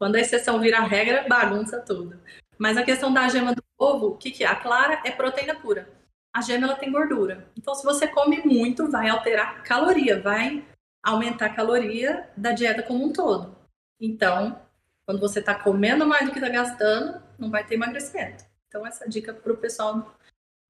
[0.00, 2.18] Quando a exceção vira regra, bagunça tudo.
[2.56, 4.46] Mas a questão da gema do ovo, o que, que é?
[4.46, 5.92] A clara é proteína pura.
[6.32, 7.50] a gema ela tem gordura.
[7.54, 10.64] Então, se você come muito, vai alterar a caloria, vai
[11.02, 13.54] aumentar a caloria da dieta como um todo.
[14.00, 14.58] Então,
[15.04, 18.44] quando você está comendo mais do que está gastando, não vai ter emagrecimento.
[18.68, 20.16] Então, essa dica para o pessoal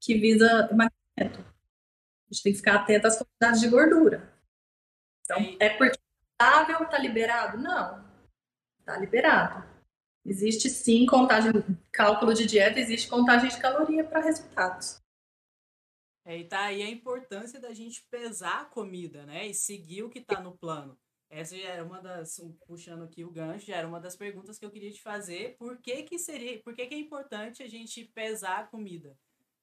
[0.01, 1.47] que visa emagrecimento.
[1.47, 4.33] A gente tem que ficar atento às quantidades de gordura.
[5.25, 7.59] Então, é porque é saudável, está liberado?
[7.59, 8.10] Não.
[8.91, 9.65] Está liberado.
[10.27, 11.53] Existe sim contagem,
[11.93, 15.01] cálculo de dieta, existe contagem de caloria para resultados.
[16.25, 19.47] É, e tá aí a importância da gente pesar a comida, né?
[19.47, 20.99] E seguir o que está no plano.
[21.31, 24.67] Essa já era uma das, puxando aqui o gancho, já era uma das perguntas que
[24.67, 25.57] eu queria te fazer.
[25.57, 29.17] Por que que seria, por que que é importante a gente pesar a comida?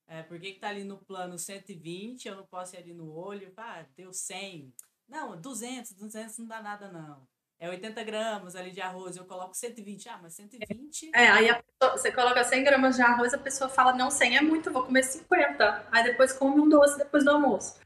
[0.07, 3.11] É, por que que tá ali no plano 120, eu não posso ir ali no
[3.11, 4.73] olho, ah, deu 100.
[5.05, 7.27] Não, 200, 200 não dá nada não.
[7.59, 10.09] É 80 gramas ali de arroz, eu coloco 120.
[10.09, 11.11] Ah, mas 120...
[11.13, 14.41] É, aí pessoa, você coloca 100 gramas de arroz, a pessoa fala, não, 100 é
[14.41, 15.87] muito, vou comer 50.
[15.91, 17.79] Aí depois come um doce depois do almoço.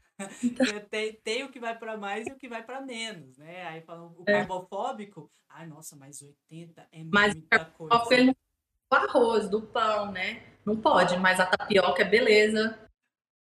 [0.44, 0.66] Então...
[0.90, 3.66] tem, tem o que vai para mais e o que vai para menos, né?
[3.66, 4.40] Aí falando o é.
[4.40, 8.14] carbofóbico, ai, nossa, mas 80 é mas muita coisa.
[8.14, 10.42] Ele do arroz, do pão, né?
[10.64, 12.78] Não pode, mas a tapioca é beleza,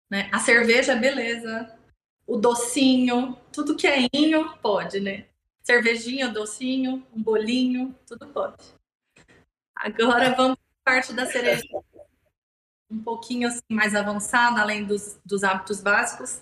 [0.10, 0.28] né?
[0.34, 1.78] A cerveja é beleza,
[2.28, 5.28] o docinho, tudo que é inho pode, né?
[5.66, 8.64] Cervejinha, docinho, um bolinho, tudo pode.
[9.76, 11.64] Agora vamos para parte da cereja
[12.90, 16.42] um pouquinho assim, mais avançada, além dos, dos hábitos básicos,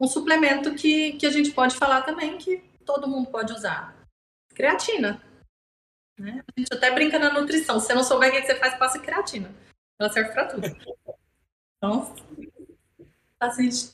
[0.00, 3.94] um suplemento que, que a gente pode falar também que todo mundo pode usar.
[4.54, 5.22] Creatina.
[6.18, 6.42] Né?
[6.46, 7.80] A gente até brinca na nutrição.
[7.80, 9.52] Se você não souber o que você faz, passa creatina.
[9.98, 10.66] Ela serve para tudo.
[11.76, 12.14] Então,
[13.40, 13.92] a gente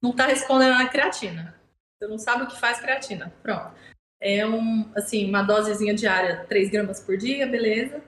[0.00, 1.57] não está respondendo a creatina.
[1.98, 3.32] Você não sabe o que faz creatina.
[3.42, 3.74] Pronto.
[4.20, 8.02] É um, assim, uma dosezinha diária, 3 gramas por dia, beleza.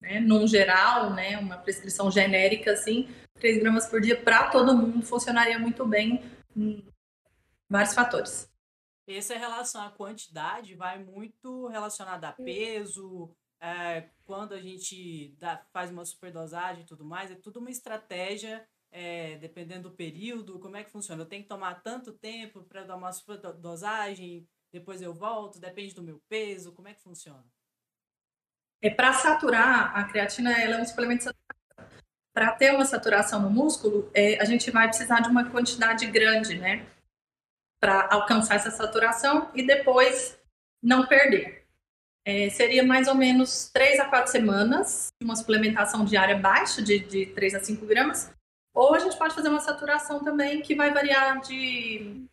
[0.00, 0.20] Né?
[0.20, 1.38] Num geral, né?
[1.38, 6.22] Uma prescrição genérica, assim, 3 gramas por dia para todo mundo funcionaria muito bem
[7.68, 8.50] vários fatores.
[9.06, 15.90] Essa relação à quantidade vai muito relacionada a peso, é, quando a gente dá, faz
[15.90, 20.84] uma superdosagem e tudo mais, é tudo uma estratégia, é, dependendo do período, como é
[20.84, 21.22] que funciona.
[21.22, 26.02] Eu tenho que tomar tanto tempo para dar uma superdosagem, depois eu volto, depende do
[26.02, 27.44] meu peso, como é que funciona?
[28.82, 31.34] É para saturar, a creatina ela é um suplemento
[32.32, 36.56] para ter uma saturação no músculo, é, a gente vai precisar de uma quantidade grande,
[36.56, 36.86] né?
[37.80, 40.38] Para alcançar essa saturação e depois
[40.80, 41.66] não perder.
[42.24, 47.26] É, seria mais ou menos 3 a 4 semanas, uma suplementação diária baixa, de, de
[47.26, 48.30] 3 a 5 gramas.
[48.78, 52.24] Ou a gente pode fazer uma saturação também que vai variar de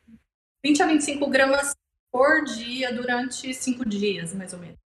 [0.63, 1.75] 20 a 25 gramas
[2.11, 4.77] por dia durante 5 dias, mais ou menos.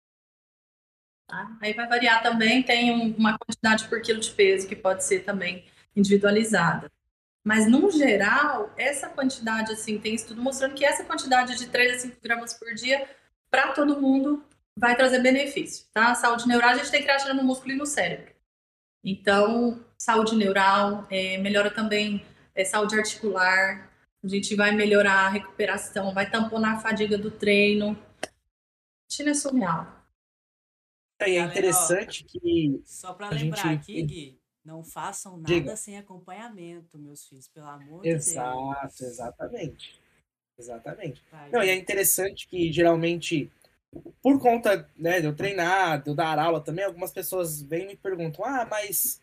[1.27, 1.57] Tá?
[1.59, 5.65] Aí vai variar também, tem uma quantidade por quilo de peso que pode ser também
[5.93, 6.89] individualizada.
[7.43, 11.99] Mas, no geral, essa quantidade, assim, tem estudo mostrando que essa quantidade de 3 a
[11.99, 13.05] 5 gramas por dia,
[13.51, 14.45] para todo mundo,
[14.77, 16.15] vai trazer benefício, tá?
[16.15, 18.33] Saúde neural, a gente tem creatina no músculo e no cérebro.
[19.03, 23.89] Então, saúde neural, é, melhora também é, saúde articular,
[24.23, 27.97] a gente vai melhorar a recuperação, vai tamponar a fadiga do treino.
[29.07, 29.99] Creatina é surreal.
[31.19, 32.81] É, é interessante que.
[32.85, 33.81] Só para lembrar gente...
[33.81, 35.75] aqui, Gui, não façam nada Diga.
[35.75, 38.99] sem acompanhamento, meus filhos, pelo amor Exato, de Deus.
[38.99, 40.01] Exato, exatamente.
[40.57, 41.23] Exatamente.
[41.31, 43.49] Vai, não, e é interessante que geralmente,
[44.21, 47.87] por conta né, de eu treinar, de eu dar aula também, algumas pessoas vêm e
[47.87, 49.21] me perguntam: ah, mas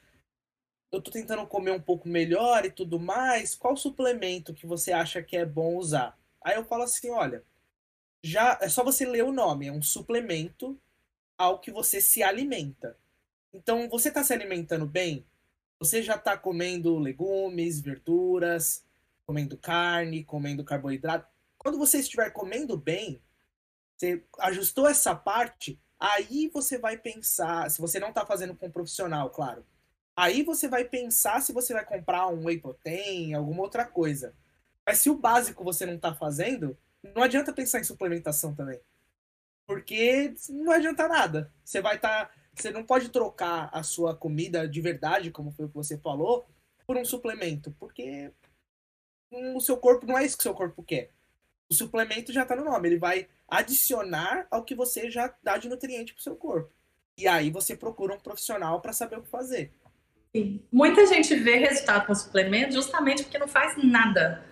[0.92, 5.22] eu tô tentando comer um pouco melhor e tudo mais, qual suplemento que você acha
[5.22, 6.18] que é bom usar?
[6.42, 7.44] Aí eu falo assim: olha,
[8.22, 10.78] já é só você ler o nome, é um suplemento
[11.36, 12.96] ao que você se alimenta.
[13.52, 15.24] Então, você está se alimentando bem?
[15.78, 18.84] Você já está comendo legumes, verduras,
[19.26, 21.26] comendo carne, comendo carboidrato.
[21.58, 23.20] Quando você estiver comendo bem,
[23.96, 28.70] você ajustou essa parte, aí você vai pensar, se você não está fazendo com um
[28.70, 29.64] profissional, claro.
[30.16, 34.34] Aí você vai pensar se você vai comprar um whey protein, alguma outra coisa.
[34.84, 38.80] Mas se o básico você não está fazendo, não adianta pensar em suplementação também.
[39.66, 41.52] Porque não adianta nada.
[41.62, 42.26] Você vai estar.
[42.26, 45.98] Tá, você não pode trocar a sua comida de verdade, como foi o que você
[45.98, 46.46] falou,
[46.86, 47.70] por um suplemento.
[47.78, 48.32] Porque
[49.30, 51.10] o seu corpo não é isso que o seu corpo quer.
[51.68, 52.88] O suplemento já está no nome.
[52.88, 56.72] Ele vai adicionar ao que você já dá de nutriente para o seu corpo.
[57.18, 59.72] E aí você procura um profissional para saber o que fazer.
[60.72, 64.44] Muita gente vê resultado com suplemento justamente porque não faz nada.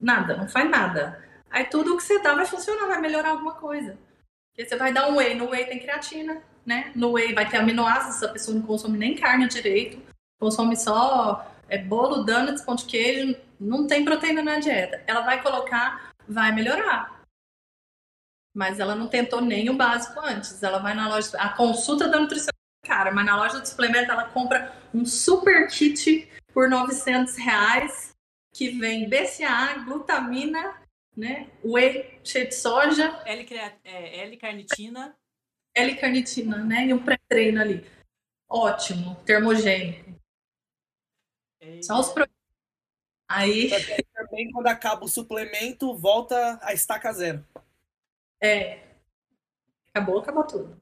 [0.00, 1.22] Nada, não faz nada.
[1.50, 3.98] Aí tudo o que você dá vai funcionar, vai melhorar alguma coisa.
[4.48, 6.92] Porque você vai dar um whey, no whey tem creatina, né?
[6.94, 10.00] No whey vai ter aminoácidos, a pessoa não consome nem carne direito,
[10.38, 15.02] consome só é bolo, donuts, pão de queijo, não tem proteína na dieta.
[15.06, 17.22] Ela vai colocar, vai melhorar.
[18.54, 20.62] Mas ela não tentou nem o básico antes.
[20.62, 24.28] Ela vai na loja, a consulta da nutricionista, cara, mas na loja de suplemento ela
[24.28, 28.14] compra um super kit por 900 reais
[28.52, 30.82] que vem BCA, glutamina,
[31.16, 31.50] né?
[31.64, 33.22] Whey cheio de soja.
[33.24, 35.16] L-carnitina.
[35.74, 36.86] É, L-carnitina, né?
[36.86, 37.86] E um pré-treino ali.
[38.48, 40.12] Ótimo, termogênico.
[41.60, 42.36] É, Só os produtos.
[43.28, 43.70] Aí.
[44.12, 47.44] Também quando acaba o suplemento, volta a estaca zero.
[48.40, 48.80] É.
[49.88, 50.81] Acabou, acabou tudo.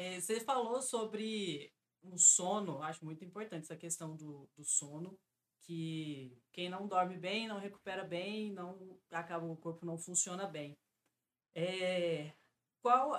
[0.00, 5.18] É, você falou sobre o sono, acho muito importante essa questão do, do sono
[5.62, 10.78] que quem não dorme bem não recupera bem, não acaba o corpo não funciona bem.
[11.52, 12.32] É,
[12.80, 13.12] qual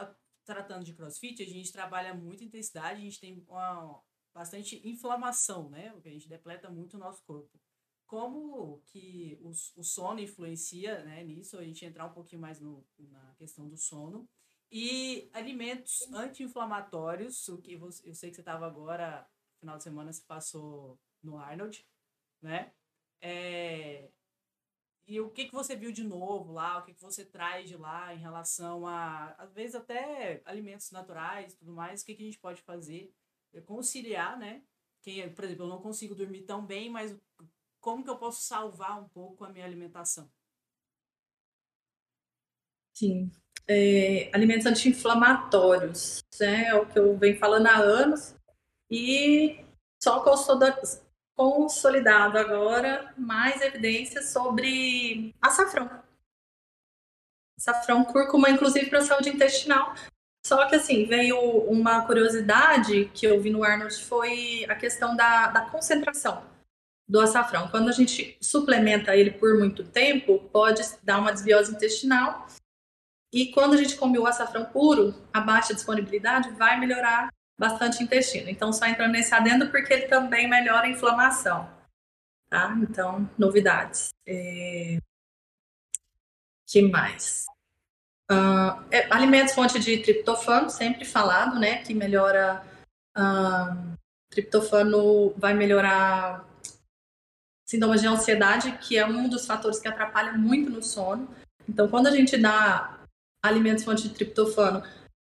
[0.45, 4.01] tratando de CrossFit, a gente trabalha muita intensidade, a gente tem uma,
[4.33, 5.93] bastante inflamação, né?
[5.95, 7.59] O que a gente depleta muito o nosso corpo.
[8.07, 11.57] Como que o, o sono influencia né, nisso?
[11.57, 14.29] A gente entrar um pouquinho mais no, na questão do sono.
[14.71, 19.27] E alimentos anti-inflamatórios, o que eu sei que você estava agora,
[19.59, 21.85] final de semana, você passou no Arnold
[22.41, 22.71] né?
[23.21, 24.09] É...
[25.07, 27.75] E o que, que você viu de novo lá, o que, que você traz de
[27.75, 32.21] lá em relação a, às vezes, até alimentos naturais e tudo mais, o que, que
[32.21, 33.11] a gente pode fazer?
[33.51, 34.63] É conciliar, né?
[35.01, 37.17] Quem, por exemplo, eu não consigo dormir tão bem, mas
[37.81, 40.31] como que eu posso salvar um pouco a minha alimentação?
[42.93, 43.31] Sim.
[43.71, 46.69] É, alimentos anti-inflamatórios, né?
[46.69, 48.35] É o que eu venho falando há anos.
[48.89, 49.63] E
[50.01, 50.23] só
[51.37, 55.87] consolidado agora mais evidências sobre açafrão.
[57.57, 59.93] Açafrão, cúrcuma, inclusive para a saúde intestinal.
[60.45, 65.47] Só que, assim, veio uma curiosidade que eu vi no Arnold, foi a questão da,
[65.49, 66.43] da concentração
[67.07, 67.67] do açafrão.
[67.67, 72.47] Quando a gente suplementa ele por muito tempo, pode dar uma desbiose intestinal.
[73.31, 78.49] E quando a gente come o açafrão puro, a baixa disponibilidade vai melhorar bastante intestino.
[78.49, 81.69] Então, só entrando nesse adendo porque ele também melhora a inflamação.
[82.49, 82.75] Tá?
[82.81, 84.09] Então, novidades.
[84.25, 84.97] É...
[86.67, 87.45] que mais?
[88.31, 91.83] Uh, é, alimentos fonte de triptofano, sempre falado, né?
[91.83, 92.63] Que melhora.
[93.17, 93.93] Uh,
[94.29, 96.47] triptofano vai melhorar
[97.67, 101.27] sintomas de ansiedade, que é um dos fatores que atrapalha muito no sono.
[101.67, 102.98] Então, quando a gente dá
[103.41, 104.83] alimentos fonte de triptofano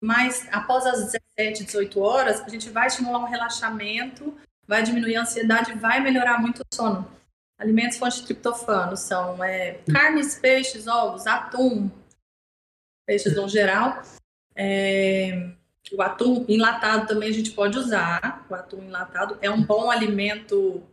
[0.01, 4.35] mas após as 17, 18 horas, a gente vai estimular um relaxamento,
[4.67, 7.09] vai diminuir a ansiedade, vai melhorar muito o sono.
[7.57, 11.89] Alimentos fonte de triptofano são é, carnes, peixes, ovos, atum,
[13.05, 14.03] peixes no geral.
[14.55, 15.49] É,
[15.91, 18.45] o atum enlatado também a gente pode usar.
[18.47, 20.83] O atum enlatado é um bom alimento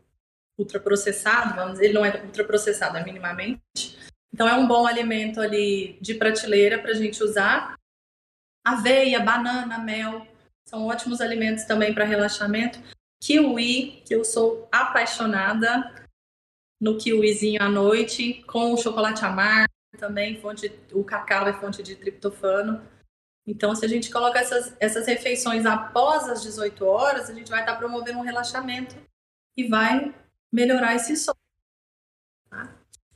[0.56, 3.93] ultraprocessado, vamos dizer, ele não é ultraprocessado, é minimamente.
[4.34, 7.78] Então é um bom alimento ali de prateleira para a gente usar
[8.64, 10.26] aveia, banana, mel,
[10.64, 12.80] são ótimos alimentos também para relaxamento.
[13.22, 16.04] Kiwi, que eu sou apaixonada
[16.80, 21.94] no kiwizinho à noite, com o chocolate amargo também, fonte, o cacau é fonte de
[21.94, 22.82] triptofano.
[23.46, 27.60] Então, se a gente coloca essas, essas refeições após as 18 horas, a gente vai
[27.60, 28.96] estar promovendo um relaxamento
[29.56, 30.12] e vai
[30.50, 31.43] melhorar esse sono.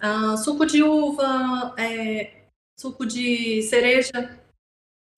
[0.01, 2.45] Ah, suco de uva, é,
[2.79, 4.41] suco de cereja,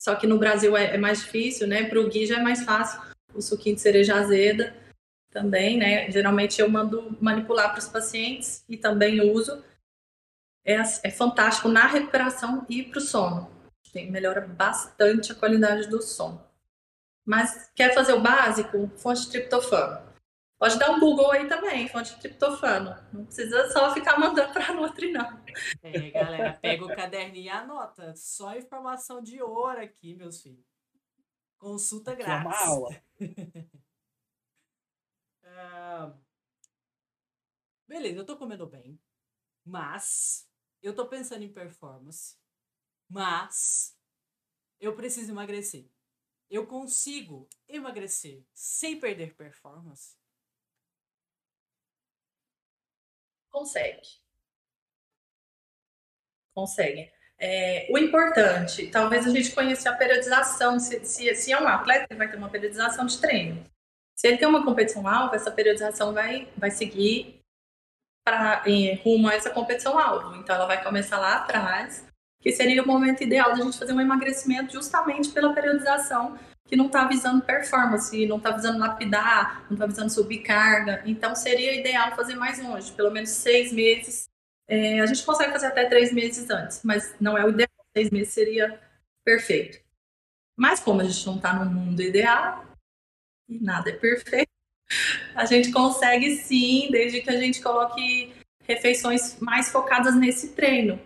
[0.00, 1.84] só que no Brasil é, é mais difícil, né?
[1.84, 3.00] Para o Gui já é mais fácil.
[3.34, 4.74] O suquinho de cereja azeda
[5.30, 6.10] também, né?
[6.10, 9.62] Geralmente eu mando manipular para os pacientes e também uso.
[10.64, 13.50] É, é fantástico na recuperação e para o sono.
[13.94, 16.42] Melhora bastante a qualidade do sono.
[17.24, 18.90] Mas quer fazer o básico?
[18.96, 20.09] Fonte de triptofano.
[20.60, 22.94] Pode dar um Google aí também, fonte de triptofano.
[23.14, 25.42] Não precisa só ficar mandando para Nutri, não.
[25.82, 28.14] É, galera, pega o caderninho e anota.
[28.14, 30.62] Só informação de ouro aqui, meus filhos.
[31.56, 32.44] Consulta grátis.
[32.44, 32.90] É uma aula.
[35.44, 36.20] uh,
[37.88, 39.00] beleza, eu tô comendo bem.
[39.64, 40.46] Mas
[40.82, 42.36] eu tô pensando em performance.
[43.08, 43.98] Mas
[44.78, 45.90] eu preciso emagrecer.
[46.50, 50.19] Eu consigo emagrecer sem perder performance?
[53.50, 54.00] Consegue.
[56.54, 57.10] Consegue.
[57.38, 60.78] É, o importante, talvez a gente conheça a periodização.
[60.78, 63.64] Se, se, se, é um atleta, ele vai ter uma periodização de treino.
[64.14, 67.40] Se ele tem uma competição alva, essa periodização vai, vai seguir
[68.22, 68.62] para
[69.02, 70.36] rumo a essa competição alvo.
[70.36, 72.06] Então, ela vai começar lá atrás,
[72.42, 76.38] que seria o momento ideal da gente fazer um emagrecimento justamente pela periodização
[76.70, 81.02] que não está visando performance, não está visando lapidar, não está visando subir carga.
[81.04, 84.28] Então, seria ideal fazer mais longe, pelo menos seis meses.
[84.68, 87.68] É, a gente consegue fazer até três meses antes, mas não é o ideal.
[87.92, 88.80] Seis meses seria
[89.24, 89.80] perfeito.
[90.56, 92.64] Mas como a gente não está no mundo ideal
[93.48, 94.52] e nada é perfeito,
[95.34, 101.00] a gente consegue sim, desde que a gente coloque refeições mais focadas nesse treino,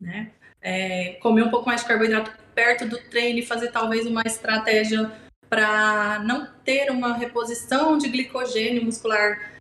[0.00, 0.32] né?
[0.60, 5.12] É, comer um pouco mais de carboidrato perto do treino e fazer talvez uma estratégia
[5.48, 9.60] para não ter uma reposição de glicogênio muscular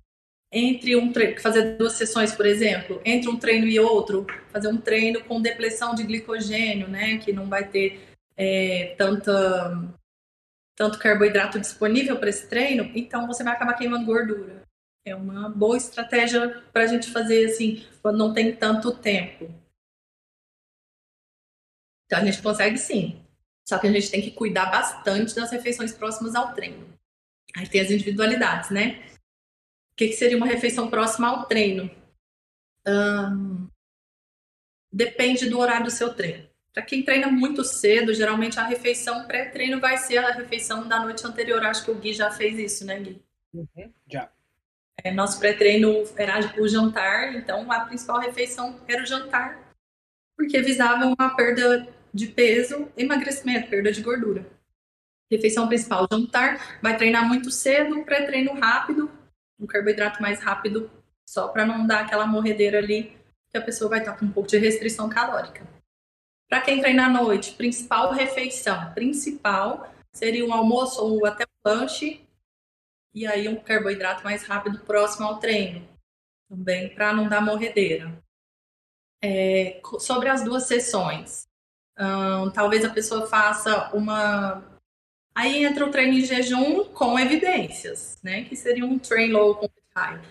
[0.52, 4.78] entre um treino, fazer duas sessões, por exemplo, entre um treino e outro, fazer um
[4.78, 8.02] treino com depressão de glicogênio, né, que não vai ter
[8.36, 9.93] é, tanta,
[10.76, 14.64] tanto carboidrato disponível para esse treino, então você vai acabar queimando gordura.
[15.06, 19.54] É uma boa estratégia para a gente fazer assim, quando não tem tanto tempo.
[22.08, 23.22] Então a gente consegue sim.
[23.68, 26.88] Só que a gente tem que cuidar bastante das refeições próximas ao treino.
[27.55, 29.03] Aí tem as individualidades, né?
[29.91, 31.91] O que, que seria uma refeição próxima ao treino?
[34.89, 36.47] depende do horário do seu treino.
[36.74, 41.26] Para quem treina muito cedo, geralmente a refeição pré-treino vai ser a refeição da noite
[41.28, 41.62] anterior.
[41.64, 43.22] Acho que o Gui já fez isso, né, Gui?
[43.53, 44.32] Uhum, já.
[45.03, 49.76] É, nosso pré-treino era o jantar, então a principal refeição era o jantar,
[50.36, 54.45] porque visava uma perda de peso, emagrecimento, perda de gordura.
[55.30, 59.12] Refeição principal, jantar, vai treinar muito cedo, pré-treino rápido,
[59.60, 60.89] um carboidrato mais rápido,
[61.28, 63.18] só para não dar aquela morredeira ali,
[63.49, 65.68] que a pessoa vai estar com um pouco de restrição calórica.
[66.49, 72.26] Para quem treina à noite, principal refeição, principal seria um almoço ou até um lanche,
[73.14, 75.88] e aí um carboidrato mais rápido próximo ao treino,
[76.49, 78.18] também para não dar morredeira.
[79.22, 81.47] É, sobre as duas sessões,
[82.54, 84.64] talvez a pessoa faça uma.
[85.36, 88.43] Aí entra o treino em jejum com evidências, né?
[88.43, 90.22] Que seria um train low com high.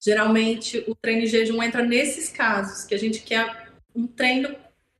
[0.00, 4.54] Geralmente o treino em jejum entra nesses casos que a gente quer um treino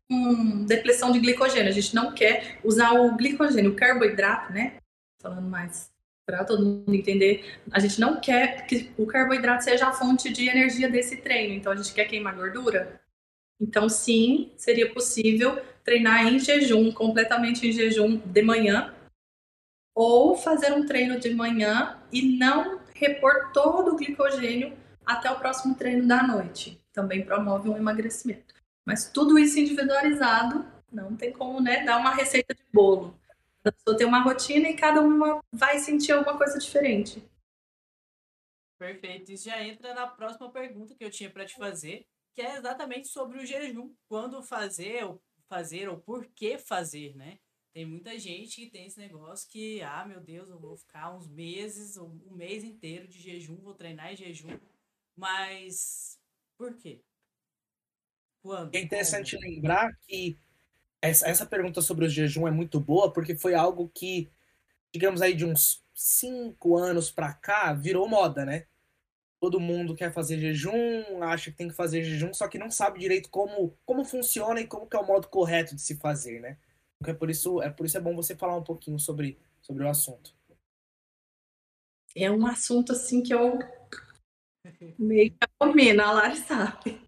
[0.09, 1.69] com depressão de glicogênio.
[1.69, 4.79] A gente não quer usar o glicogênio, o carboidrato, né?
[5.19, 5.91] falando mais
[6.25, 10.47] para todo mundo entender, a gente não quer que o carboidrato seja a fonte de
[10.47, 13.01] energia desse treino, então a gente quer queimar gordura.
[13.61, 18.95] Então, sim, seria possível treinar em jejum, completamente em jejum de manhã,
[19.95, 25.75] ou fazer um treino de manhã e não repor todo o glicogênio até o próximo
[25.75, 26.81] treino da noite.
[26.93, 28.55] Também promove um emagrecimento.
[28.85, 33.19] Mas tudo isso individualizado, não tem como né, dar uma receita de bolo.
[33.65, 37.23] A pessoa tem uma rotina e cada uma vai sentir alguma coisa diferente.
[38.79, 39.33] Perfeito.
[39.33, 42.07] Isso já entra na próxima pergunta que eu tinha para te fazer,
[42.39, 43.93] que é exatamente sobre o jejum.
[44.07, 47.41] Quando fazer, ou fazer ou por que fazer, né?
[47.73, 51.27] Tem muita gente que tem esse negócio que, ah, meu Deus, eu vou ficar uns
[51.27, 54.57] meses, um mês inteiro de jejum, vou treinar em jejum.
[55.17, 56.17] Mas
[56.57, 57.03] por quê?
[58.41, 58.73] Quando?
[58.73, 59.51] É interessante Como?
[59.51, 60.39] lembrar que
[61.03, 64.31] essa, essa pergunta sobre o jejum é muito boa, porque foi algo que,
[64.93, 68.69] digamos aí, de uns cinco anos para cá, virou moda, né?
[69.41, 72.99] Todo mundo quer fazer jejum, acha que tem que fazer jejum, só que não sabe
[72.99, 76.59] direito como, como funciona e como que é o modo correto de se fazer, né?
[77.01, 79.85] Então, é por isso é por isso é bom você falar um pouquinho sobre, sobre
[79.85, 80.35] o assunto.
[82.17, 83.59] É um assunto assim que eu
[84.99, 87.01] meio que abomino, a Lari sabe.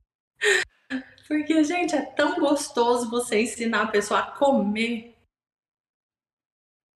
[1.27, 5.17] Porque, gente, é tão gostoso você ensinar a pessoa a comer.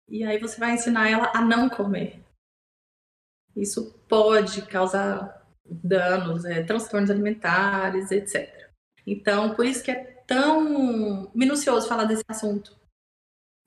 [0.09, 2.24] E aí você vai ensinar ela a não comer.
[3.57, 8.71] Isso pode causar danos, é, transtornos alimentares, etc.
[9.07, 12.77] Então, por isso que é tão minucioso falar desse assunto.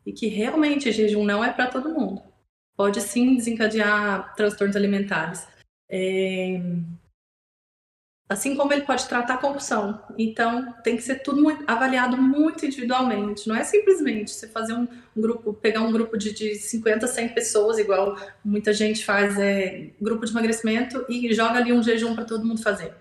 [0.06, 2.22] E que realmente jejum não é para todo mundo.
[2.76, 5.48] Pode sim desencadear transtornos alimentares.
[5.90, 6.60] É,
[8.30, 10.04] Assim como ele pode tratar a compulsão.
[10.18, 13.48] Então, tem que ser tudo muito, avaliado muito individualmente.
[13.48, 17.30] Não é simplesmente você fazer um, um grupo, pegar um grupo de, de 50, 100
[17.30, 22.26] pessoas, igual muita gente faz, é, grupo de emagrecimento, e joga ali um jejum para
[22.26, 22.94] todo mundo fazer.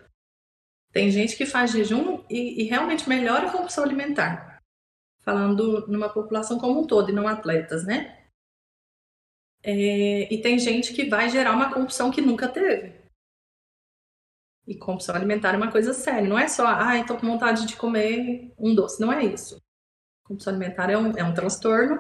[0.93, 4.63] Tem gente que faz jejum e, e realmente melhora a compulsão alimentar.
[5.23, 8.17] Falando numa população como um todo, e não atletas, né?
[9.65, 12.96] É, e tem gente que vai gerar uma compulsão que nunca teve.
[14.67, 16.29] E compulsão alimentar é uma coisa séria.
[16.29, 19.01] Não é só, ah, estou com vontade de comer um doce.
[19.01, 19.63] Não é isso.
[20.25, 21.99] Compulsão alimentar é um, é um transtorno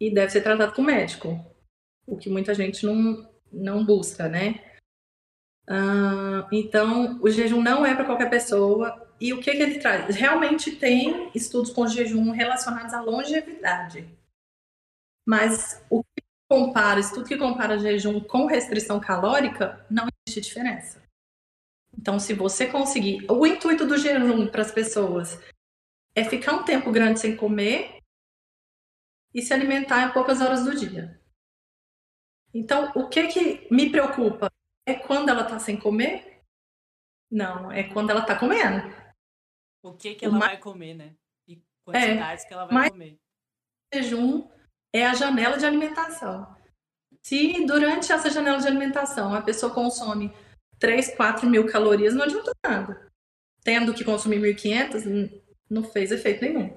[0.00, 1.38] e deve ser tratado com médico.
[2.06, 4.70] O que muita gente não, não busca, né?
[6.50, 9.08] Então, o jejum não é para qualquer pessoa.
[9.20, 10.16] e o que, que ele traz?
[10.16, 14.08] Realmente tem estudos com jejum relacionados à longevidade.
[15.26, 20.99] Mas o que compara, estudo que compara jejum com restrição calórica, não existe diferença.
[22.00, 23.30] Então, se você conseguir.
[23.30, 25.38] O intuito do jejum para as pessoas
[26.14, 28.00] é ficar um tempo grande sem comer
[29.34, 31.20] e se alimentar em poucas horas do dia.
[32.54, 34.50] Então, o que, que me preocupa?
[34.86, 36.42] É quando ela está sem comer?
[37.30, 38.88] Não, é quando ela está comendo.
[39.82, 41.14] O que, que ela vai comer, né?
[41.46, 43.18] E quantidades é, que ela vai comer.
[43.92, 44.50] Jejum
[44.90, 46.56] é a janela de alimentação.
[47.22, 50.34] Se durante essa janela de alimentação a pessoa consome
[50.80, 53.06] 3, 4 mil calorias, não adianta nada.
[53.62, 55.30] Tendo que consumir 1.500,
[55.68, 56.76] não fez efeito nenhum.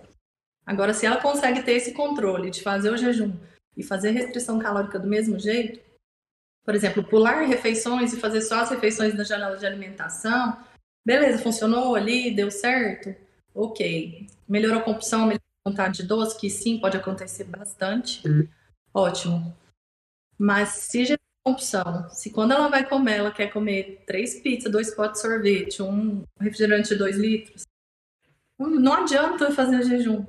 [0.66, 3.34] Agora, se ela consegue ter esse controle de fazer o jejum
[3.76, 5.80] e fazer restrição calórica do mesmo jeito,
[6.66, 10.58] por exemplo, pular refeições e fazer só as refeições da janela de alimentação,
[11.06, 13.16] beleza, funcionou ali, deu certo,
[13.54, 14.28] ok.
[14.48, 18.48] Melhorou a compulsão, melhorou a vontade de doce, que sim, pode acontecer bastante, uhum.
[18.94, 19.56] ótimo.
[20.38, 25.22] Mas se compulsão, se quando ela vai comer, ela quer comer três pizzas, dois potes
[25.22, 27.64] de sorvete, um refrigerante de dois litros,
[28.58, 30.26] não adianta fazer jejum.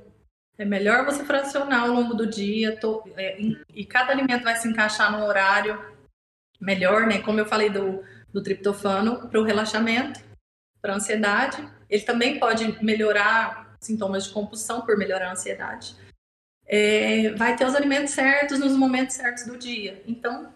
[0.57, 3.37] É melhor você fracionar ao longo do dia to, é,
[3.73, 5.79] e cada alimento vai se encaixar no horário
[6.59, 7.21] melhor, né?
[7.21, 10.21] Como eu falei do, do triptofano para o relaxamento,
[10.81, 11.67] para a ansiedade.
[11.89, 15.95] Ele também pode melhorar sintomas de compulsão por melhorar a ansiedade.
[16.65, 20.01] É, vai ter os alimentos certos nos momentos certos do dia.
[20.07, 20.53] Então,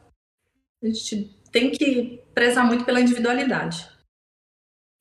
[0.82, 3.90] a gente tem que prezar muito pela individualidade.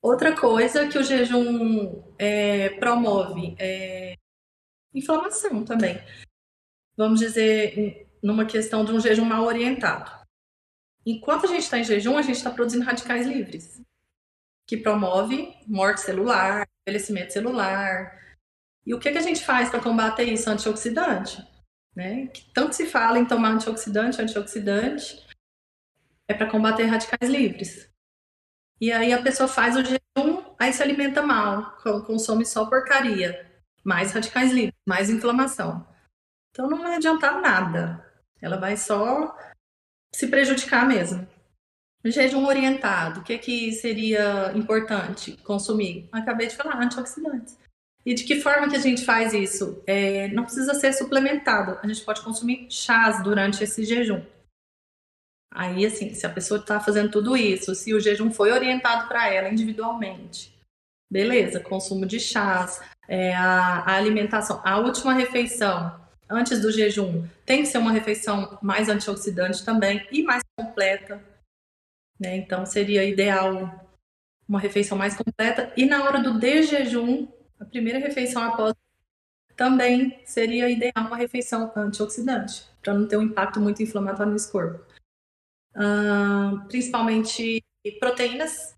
[0.01, 4.15] Outra coisa que o jejum é, promove é
[4.93, 6.01] inflamação também.
[6.95, 10.11] Vamos dizer, numa questão de um jejum mal orientado.
[11.05, 13.81] Enquanto a gente está em jejum, a gente está produzindo radicais livres,
[14.67, 18.37] que promove morte celular, envelhecimento celular.
[18.85, 20.49] E o que, que a gente faz para combater isso?
[20.49, 21.45] Antioxidante.
[21.95, 22.27] Né?
[22.27, 25.25] Que tanto se fala em tomar antioxidante, antioxidante,
[26.29, 27.89] é para combater radicais livres.
[28.79, 31.75] E aí a pessoa faz o jejum, aí se alimenta mal,
[32.05, 33.49] consome só porcaria
[33.83, 35.85] mais radicais livres, mais inflamação.
[36.51, 38.05] Então não vai adiantar nada.
[38.41, 39.35] Ela vai só
[40.13, 41.27] se prejudicar mesmo.
[42.05, 46.07] Jejum orientado, o que, que seria importante consumir?
[46.11, 47.57] Acabei de falar, antioxidantes.
[48.05, 49.83] E de que forma que a gente faz isso?
[49.85, 51.77] É, não precisa ser suplementado.
[51.83, 54.23] A gente pode consumir chás durante esse jejum.
[55.51, 59.33] Aí, assim, se a pessoa está fazendo tudo isso, se o jejum foi orientado para
[59.33, 60.53] ela individualmente,
[61.11, 67.63] beleza, consumo de chás, é, a, a alimentação, a última refeição antes do jejum tem
[67.63, 71.19] que ser uma refeição mais antioxidante também e mais completa.
[72.19, 72.37] Né?
[72.37, 73.87] Então, seria ideal
[74.47, 75.73] uma refeição mais completa.
[75.75, 77.27] E na hora do desjejum,
[77.59, 78.73] a primeira refeição após
[79.55, 84.85] também seria ideal uma refeição antioxidante, para não ter um impacto muito inflamatório nesse corpo.
[85.75, 87.63] Uh, principalmente
[87.99, 88.75] proteínas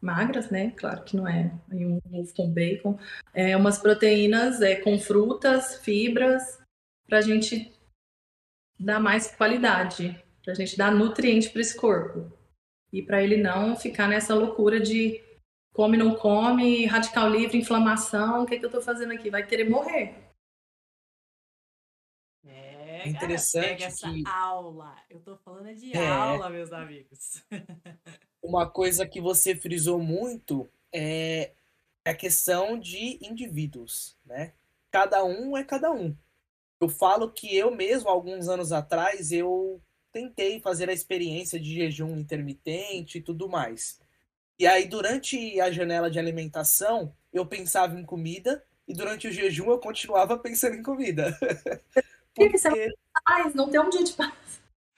[0.00, 0.70] magras, né?
[0.76, 2.98] Claro que não é um ovo com bacon.
[3.34, 6.58] É umas proteínas é, com frutas, fibras,
[7.06, 7.72] para a gente
[8.78, 12.32] dar mais qualidade, para a gente dar nutriente para esse corpo.
[12.92, 15.22] E para ele não ficar nessa loucura de
[15.74, 19.30] come, não come, radical livre, inflamação, o que, que eu estou fazendo aqui?
[19.30, 20.27] Vai querer morrer.
[22.98, 23.84] É, interessante pega que...
[23.84, 24.96] essa aula.
[25.08, 26.08] Eu tô falando de é.
[26.08, 27.44] aula, meus amigos.
[28.42, 31.52] Uma coisa que você frisou muito é
[32.04, 34.52] a questão de indivíduos, né?
[34.90, 36.16] Cada um é cada um.
[36.80, 39.80] Eu falo que eu mesmo, alguns anos atrás, eu
[40.12, 44.00] tentei fazer a experiência de jejum intermitente e tudo mais.
[44.58, 49.70] E aí, durante a janela de alimentação, eu pensava em comida e durante o jejum
[49.70, 51.38] eu continuava pensando em comida.
[52.38, 52.50] Porque...
[52.50, 54.32] Que você não faz, não tem um dia de paz.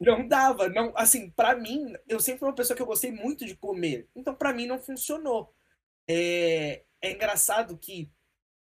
[0.00, 3.44] Não dava, não, assim, para mim, eu sempre fui uma pessoa que eu gostei muito
[3.44, 4.08] de comer.
[4.16, 5.54] Então, para mim não funcionou.
[6.08, 8.10] É, é engraçado que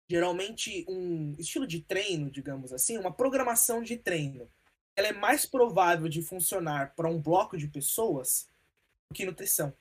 [0.09, 4.51] geralmente um estilo de treino, digamos assim, uma programação de treino,
[4.95, 8.49] ela é mais provável de funcionar para um bloco de pessoas
[9.09, 9.73] do que nutrição.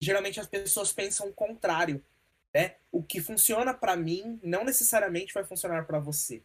[0.00, 2.04] Geralmente as pessoas pensam o contrário,
[2.52, 2.76] né?
[2.90, 6.42] O que funciona para mim não necessariamente vai funcionar para você.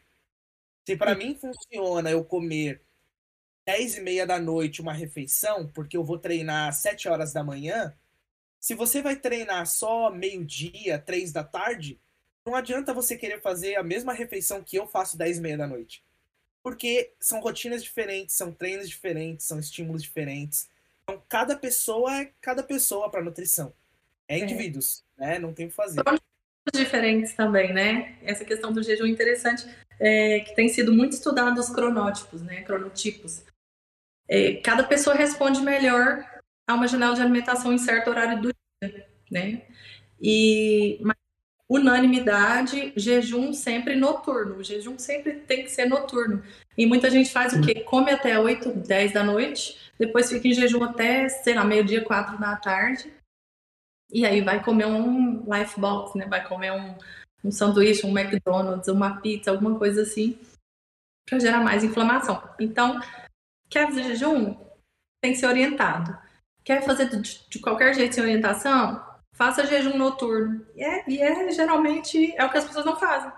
[0.86, 2.82] Se para mim funciona eu comer
[3.66, 7.44] 10 e meia da noite uma refeição, porque eu vou treinar às 7 horas da
[7.44, 7.96] manhã,
[8.60, 12.00] se você vai treinar só meio-dia, 3 da tarde,
[12.46, 15.68] não adianta você querer fazer a mesma refeição que eu faço 10 e meia da
[15.68, 16.04] noite.
[16.62, 20.70] Porque são rotinas diferentes, são treinos diferentes, são estímulos diferentes.
[21.04, 23.74] Então, cada pessoa é cada pessoa para nutrição.
[24.28, 25.04] É indivíduos.
[25.18, 25.40] né?
[25.40, 26.02] Não tem o que fazer.
[26.74, 28.18] diferentes também, né?
[28.24, 29.68] Essa questão do jejum interessante
[30.00, 32.62] é que tem sido muito estudado os cronótipos, né?
[32.62, 33.44] Cronotipos.
[34.28, 36.26] É, cada pessoa responde melhor
[36.68, 39.62] a uma janela de alimentação em certo horário do dia, né?
[40.20, 41.00] E
[41.70, 44.58] unanimidade, jejum sempre noturno.
[44.58, 46.44] O jejum sempre tem que ser noturno.
[46.78, 47.82] E muita gente faz o quê?
[47.82, 52.38] Come até 8, 10 da noite, depois fica em jejum até, sei lá, meio-dia, 4
[52.38, 53.12] da tarde.
[54.12, 56.28] E aí vai comer um life box, né?
[56.28, 56.96] Vai comer um,
[57.46, 60.38] um sanduíche, um McDonald's, uma pizza, alguma coisa assim,
[61.28, 62.42] para gerar mais inflamação.
[62.60, 63.00] Então,
[63.70, 64.58] quer fazer jejum?
[65.22, 66.18] Tem que ser orientado.
[66.64, 69.04] Quer fazer de, de qualquer jeito sem orientação?
[69.34, 70.66] Faça jejum noturno.
[70.76, 73.32] E é, e é geralmente é o que as pessoas não fazem.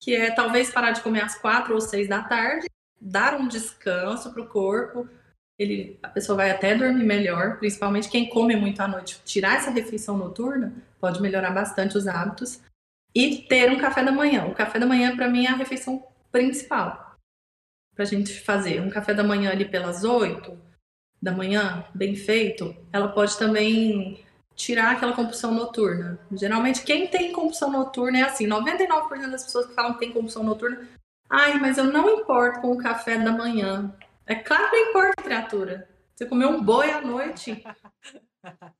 [0.00, 2.66] Que é talvez parar de comer às quatro ou seis da tarde,
[3.00, 5.08] dar um descanso para o corpo.
[5.56, 9.20] Ele, a pessoa vai até dormir melhor, principalmente quem come muito à noite.
[9.24, 12.60] Tirar essa refeição noturna pode melhorar bastante os hábitos.
[13.14, 14.46] E ter um café da manhã.
[14.46, 17.16] O café da manhã, para mim, é a refeição principal
[17.94, 18.80] para a gente fazer.
[18.80, 20.58] Um café da manhã ali pelas oito
[21.20, 24.24] da manhã, bem feito, ela pode também
[24.56, 26.18] tirar aquela compulsão noturna.
[26.32, 30.42] Geralmente, quem tem compulsão noturna é assim: 99% das pessoas que falam que tem compulsão
[30.42, 30.88] noturna,
[31.30, 33.94] ai, mas eu não importo com o café da manhã.
[34.26, 35.88] É claro que não importa, criatura.
[36.14, 37.62] Você comeu um boi à noite.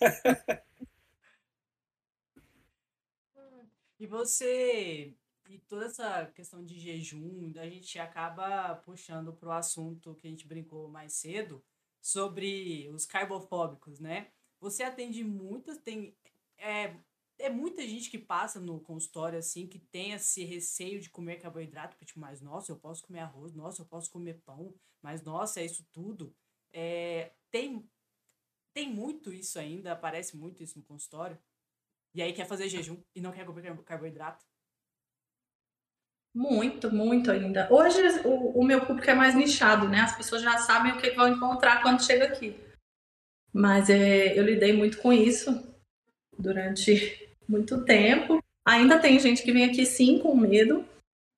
[4.04, 5.14] e você
[5.48, 10.30] e toda essa questão de jejum, a gente acaba puxando para o assunto que a
[10.30, 11.62] gente brincou mais cedo
[12.00, 14.30] sobre os carbofóbicos, né?
[14.60, 16.16] Você atende muitas, tem
[16.58, 16.94] é,
[17.38, 21.96] é muita gente que passa no consultório assim que tem esse receio de comer carboidrato,
[21.96, 25.60] porque tipo, mas nossa, eu posso comer arroz, nossa, eu posso comer pão, mas nossa,
[25.60, 26.34] é isso tudo.
[26.72, 27.88] É, tem
[28.74, 31.38] tem muito isso ainda, aparece muito isso no consultório.
[32.14, 34.44] E aí quer fazer jejum e não quer comer carboidrato.
[36.34, 37.68] Muito, muito ainda.
[37.72, 40.00] Hoje o, o, meu público é mais nichado, né?
[40.00, 42.56] As pessoas já sabem o que vão encontrar quando chega aqui.
[43.52, 45.72] Mas é, eu lidei muito com isso
[46.36, 48.42] durante muito tempo.
[48.64, 50.84] Ainda tem gente que vem aqui sim com medo.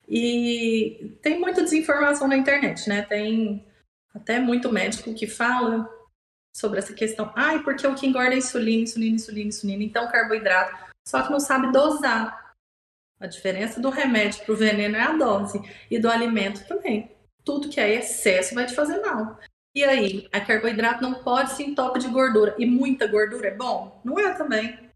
[0.08, 3.02] E tem muita desinformação na internet, né?
[3.02, 3.66] Tem
[4.14, 5.90] até muito médico que fala
[6.56, 7.30] sobre essa questão.
[7.36, 9.84] Ai, porque o que engorda é insulina, insulina, insulina, insulina.
[9.84, 10.74] Então carboidrato.
[11.06, 12.54] Só que não sabe dosar.
[13.20, 17.14] A diferença do remédio para o veneno é a dose e do alimento também.
[17.44, 19.38] Tudo que é excesso vai te fazer mal.
[19.74, 22.54] E aí, a carboidrato não pode ser entope de gordura.
[22.58, 24.00] E muita gordura é bom?
[24.02, 24.90] Não é também.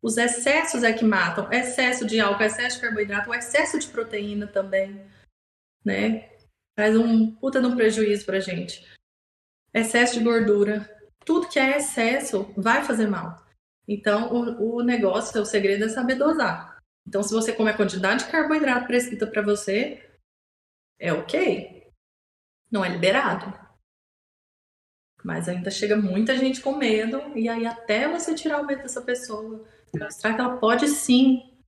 [0.00, 1.52] Os excessos é que matam.
[1.52, 5.04] Excesso de álcool, excesso de carboidrato, o excesso de proteína também,
[5.84, 6.30] né?
[6.78, 8.86] Faz um puta de um prejuízo pra gente.
[9.72, 10.88] Excesso de gordura.
[11.24, 13.44] Tudo que é excesso vai fazer mal.
[13.86, 16.78] Então, o, o negócio, o segredo é saber dosar.
[17.06, 20.08] Então, se você come a quantidade de carboidrato prescrita para você,
[20.98, 21.90] é ok.
[22.70, 23.52] Não é liberado.
[25.24, 29.02] Mas ainda chega muita gente com medo, e aí até você tirar o medo dessa
[29.02, 31.58] pessoa, mostrar que ela pode sim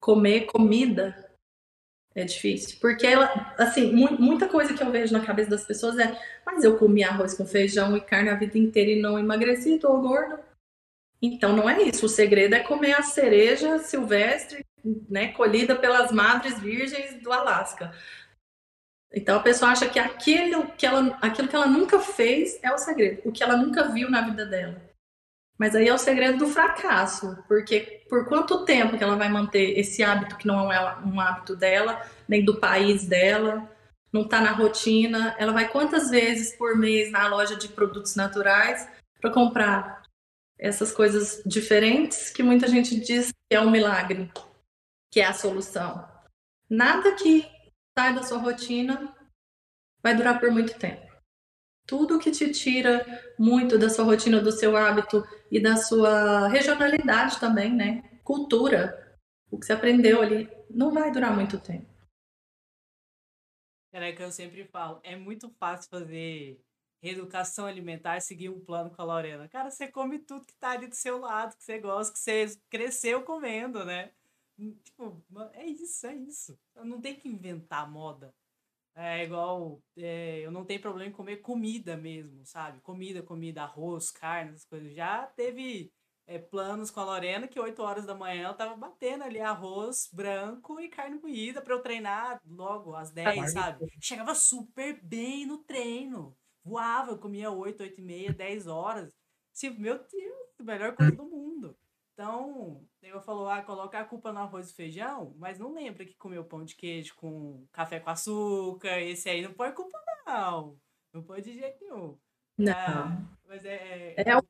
[0.00, 1.33] comer comida,
[2.14, 2.78] é difícil.
[2.80, 6.78] Porque ela, assim, muita coisa que eu vejo na cabeça das pessoas é: mas eu
[6.78, 10.38] comi arroz com feijão e carne a vida inteira e não emagreci, tô gordo.
[11.20, 12.06] Então não é isso.
[12.06, 14.64] O segredo é comer a cereja silvestre,
[15.08, 17.92] né, colhida pelas madres virgens do Alasca.
[19.12, 22.78] Então a pessoa acha que aquilo que ela, aquilo que ela nunca fez é o
[22.78, 24.93] segredo, o que ela nunca viu na vida dela.
[25.58, 29.78] Mas aí é o segredo do fracasso, porque por quanto tempo que ela vai manter
[29.78, 33.70] esse hábito que não é um hábito dela, nem do país dela,
[34.12, 38.88] não está na rotina, ela vai quantas vezes por mês na loja de produtos naturais
[39.20, 40.02] para comprar
[40.58, 44.30] essas coisas diferentes que muita gente diz que é um milagre,
[45.10, 46.08] que é a solução.
[46.68, 47.44] Nada que
[47.96, 49.14] sai da sua rotina
[50.02, 51.03] vai durar por muito tempo.
[51.86, 53.04] Tudo que te tira
[53.38, 58.02] muito da sua rotina, do seu hábito e da sua regionalidade também, né?
[58.24, 59.18] Cultura,
[59.50, 61.86] o que você aprendeu ali, não vai durar muito tempo.
[63.92, 66.60] É que eu sempre falo, é muito fácil fazer
[67.00, 69.48] reeducação alimentar, seguir um plano com a Lorena.
[69.48, 72.58] Cara, você come tudo que tá ali do seu lado, que você gosta, que você
[72.68, 74.10] cresceu comendo, né?
[74.82, 75.22] Tipo,
[75.52, 76.58] é isso, é isso.
[76.76, 78.34] Não tem que inventar moda.
[78.96, 82.80] É igual, é, eu não tenho problema em comer comida mesmo, sabe?
[82.80, 84.94] Comida, comida, arroz, carne, essas coisas.
[84.94, 85.92] Já teve
[86.26, 90.08] é, planos com a Lorena que 8 horas da manhã eu tava batendo ali arroz
[90.12, 93.84] branco e carne moída para eu treinar logo às 10, sabe?
[94.00, 99.12] Chegava super bem no treino voava, eu comia 8, 8 e meia, 10 horas.
[99.52, 101.76] Tipo, meu Deus, melhor coisa do mundo.
[102.14, 106.14] Então, eu falou, ah, coloca a culpa no arroz e feijão, mas não lembra que
[106.14, 110.78] comeu pão de queijo com café com açúcar, esse aí não pode culpa não.
[111.12, 112.16] Não pode de jeito nenhum.
[112.56, 112.72] Não.
[112.72, 114.14] Ah, mas é...
[114.16, 114.44] É, eu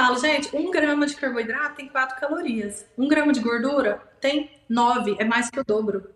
[0.00, 2.88] falo, gente, um grama de carboidrato tem quatro calorias.
[2.96, 6.14] Um grama de gordura tem nove, é mais que o dobro.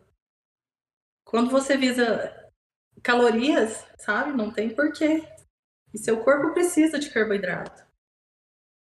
[1.25, 2.53] Quando você visa
[3.03, 5.25] calorias, sabe, não tem porquê.
[5.93, 7.86] E seu corpo precisa de carboidrato.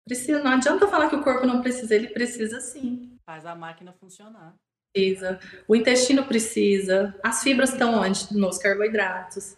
[0.06, 3.16] Precisa, não adianta falar que o corpo não precisa, ele precisa sim.
[3.24, 4.54] Faz a máquina funcionar.
[4.92, 5.38] Precisa.
[5.68, 7.18] O intestino precisa.
[7.22, 8.32] As fibras estão onde?
[8.36, 9.56] Nos carboidratos.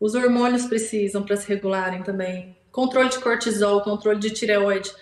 [0.00, 2.58] Os hormônios precisam para se regularem também.
[2.72, 4.92] Controle de cortisol, controle de tireoide.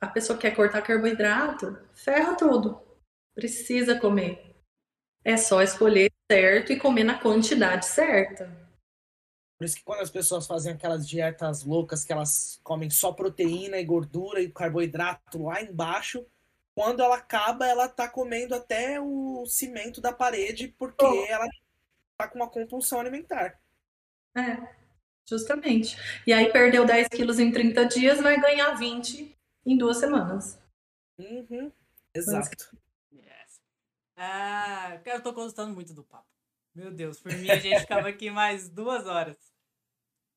[0.00, 2.80] A pessoa quer cortar carboidrato, ferra tudo.
[3.34, 4.56] Precisa comer.
[5.22, 8.50] É só escolher certo e comer na quantidade certa.
[9.60, 13.76] Por isso que quando as pessoas fazem aquelas dietas loucas que elas comem só proteína
[13.76, 16.24] e gordura e carboidrato lá embaixo,
[16.74, 21.26] quando ela acaba, ela tá comendo até o cimento da parede porque Oh.
[21.28, 21.46] ela
[22.16, 23.60] tá com uma compulsão alimentar.
[24.34, 24.66] É,
[25.28, 25.94] justamente.
[26.26, 30.58] E aí perdeu 10 quilos em 30 dias, vai ganhar 20 em duas semanas.
[31.18, 31.70] Uhum,
[32.14, 32.78] exato.
[33.12, 33.60] Yes.
[34.16, 36.39] Ah, eu tô gostando muito do papo.
[36.74, 39.36] Meu Deus, por mim a gente ficava aqui mais duas horas.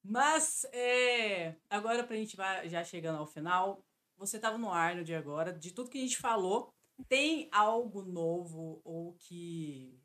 [0.03, 3.86] Mas, é, agora pra gente já chegando ao final,
[4.17, 6.73] você tava no Arnold agora, de tudo que a gente falou,
[7.07, 9.99] tem algo novo ou que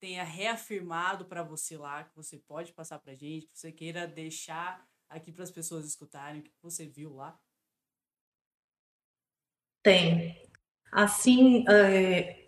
[0.00, 4.86] tenha reafirmado pra você lá, que você pode passar pra gente, que você queira deixar
[5.08, 7.40] aqui para as pessoas escutarem, o que você viu lá?
[9.82, 10.48] Tem.
[10.90, 12.41] Assim, é,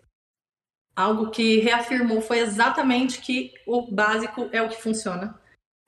[0.95, 5.39] algo que reafirmou foi exatamente que o básico é o que funciona.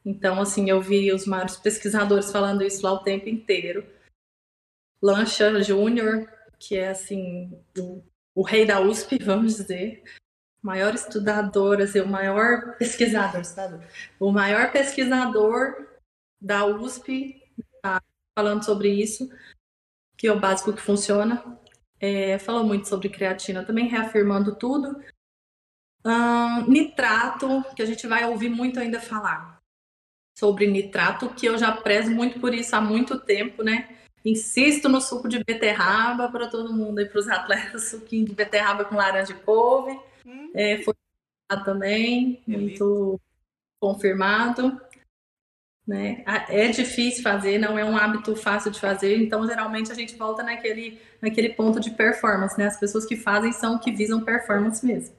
[0.06, 3.86] Então, assim, eu vi os maiores pesquisadores falando isso lá o tempo inteiro.
[5.02, 8.04] Lancha Júnior, que é, assim, o,
[8.36, 10.04] o rei da USP, vamos dizer,
[10.62, 13.42] maior estudador, assim, o maior pesquisador?
[14.20, 15.88] O maior pesquisador
[16.42, 17.44] da USP
[17.82, 18.02] tá
[18.38, 19.30] falando sobre isso,
[20.16, 21.60] que é o básico que funciona.
[22.00, 25.02] É, falou muito sobre creatina também, reafirmando tudo.
[26.04, 29.58] Ahn, nitrato, que a gente vai ouvir muito ainda falar
[30.38, 33.98] sobre nitrato, que eu já prezo muito por isso há muito tempo, né?
[34.24, 38.86] Insisto no suco de beterraba para todo mundo e para os atletas, suquinho de beterraba
[38.86, 40.00] com laranja e couve.
[40.26, 40.94] Hum, É, foi
[41.52, 43.20] lá também, muito
[43.80, 44.80] confirmado.
[45.88, 46.22] Né?
[46.50, 50.44] É difícil fazer, não é um hábito fácil de fazer, então geralmente a gente volta
[50.44, 52.66] naquele, naquele ponto de performance, né?
[52.68, 55.16] As pessoas que fazem são que visam performance mesmo.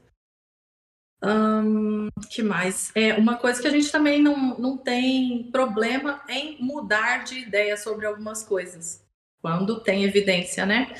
[1.23, 2.93] Ahn, que mais?
[2.95, 7.77] É uma coisa que a gente também não, não tem problema em mudar de ideia
[7.79, 9.03] sobre algumas coisas,
[9.41, 10.93] quando tem evidência, né?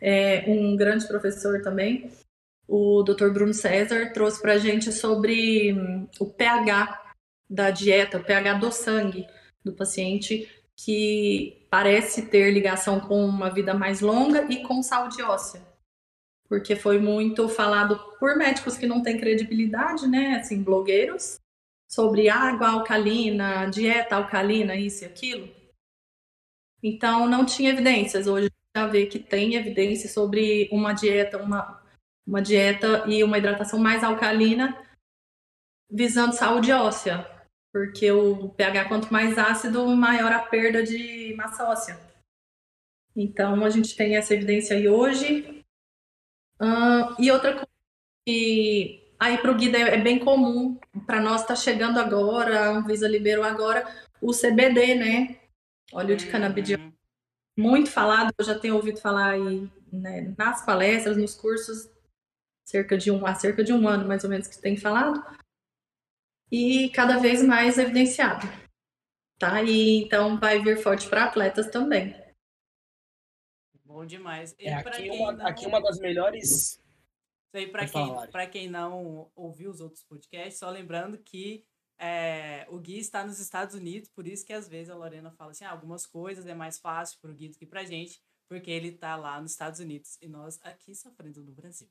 [0.00, 2.12] É, um grande professor também,
[2.68, 3.30] o Dr.
[3.30, 7.05] Bruno César, trouxe para a gente sobre hum, o pH
[7.48, 9.26] da dieta, o pH do sangue
[9.64, 15.62] do paciente, que parece ter ligação com uma vida mais longa e com saúde óssea.
[16.48, 20.36] Porque foi muito falado por médicos que não têm credibilidade, né?
[20.36, 21.40] Assim, blogueiros,
[21.88, 25.48] sobre água alcalina, dieta alcalina, isso e aquilo.
[26.82, 28.26] Então, não tinha evidências.
[28.26, 31.82] Hoje já vê que tem evidência sobre uma dieta, uma,
[32.26, 34.78] uma dieta e uma hidratação mais alcalina,
[35.90, 37.35] visando saúde óssea.
[37.76, 42.00] Porque o pH quanto mais ácido, maior a perda de massa óssea.
[43.14, 45.62] Então, a gente tem essa evidência aí hoje.
[46.58, 47.68] Ahn, e outra coisa
[48.26, 52.68] que aí para o Guida é é bem comum, para nós está chegando agora, a
[52.78, 53.86] Anvisa liberou agora
[54.22, 55.38] o CBD, né?
[55.92, 56.92] Óleo de canabidiol Uhum.
[57.58, 61.90] muito falado, eu já tenho ouvido falar aí né, nas palestras, nos cursos,
[62.66, 65.22] cerca de um, há cerca de um ano mais ou menos que tem falado,
[66.50, 68.46] e cada vez mais evidenciado.
[69.38, 69.62] Tá?
[69.62, 72.14] E então vai vir forte para atletas também.
[73.84, 74.54] Bom demais.
[74.58, 76.72] E É, aqui, quem uma, não- aqui uma das melhores.
[76.72, 76.80] Isso
[77.54, 81.64] aí, Pode quem, pra quem não ouviu os outros podcasts, só lembrando que
[81.98, 85.52] é, o Gui está nos Estados Unidos, por isso que às vezes a Lorena fala
[85.52, 88.92] assim, ah, algumas coisas é mais fácil pro Gui do que pra gente, porque ele
[88.92, 91.88] tá lá nos Estados Unidos e nós aqui sofrendo no Brasil.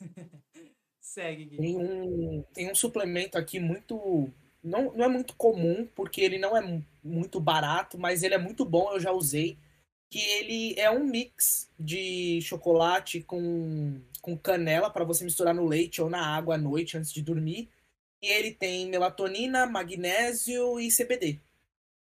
[1.00, 1.56] Segue, Gui.
[1.56, 4.28] Tem um, tem um suplemento aqui muito.
[4.62, 8.38] Não, não é muito comum, porque ele não é mu- muito barato, mas ele é
[8.38, 9.56] muito bom, eu já usei.
[10.10, 16.00] Que ele é um mix de chocolate com, com canela para você misturar no leite
[16.02, 17.68] ou na água à noite antes de dormir.
[18.22, 21.40] E ele tem melatonina, magnésio e CBD.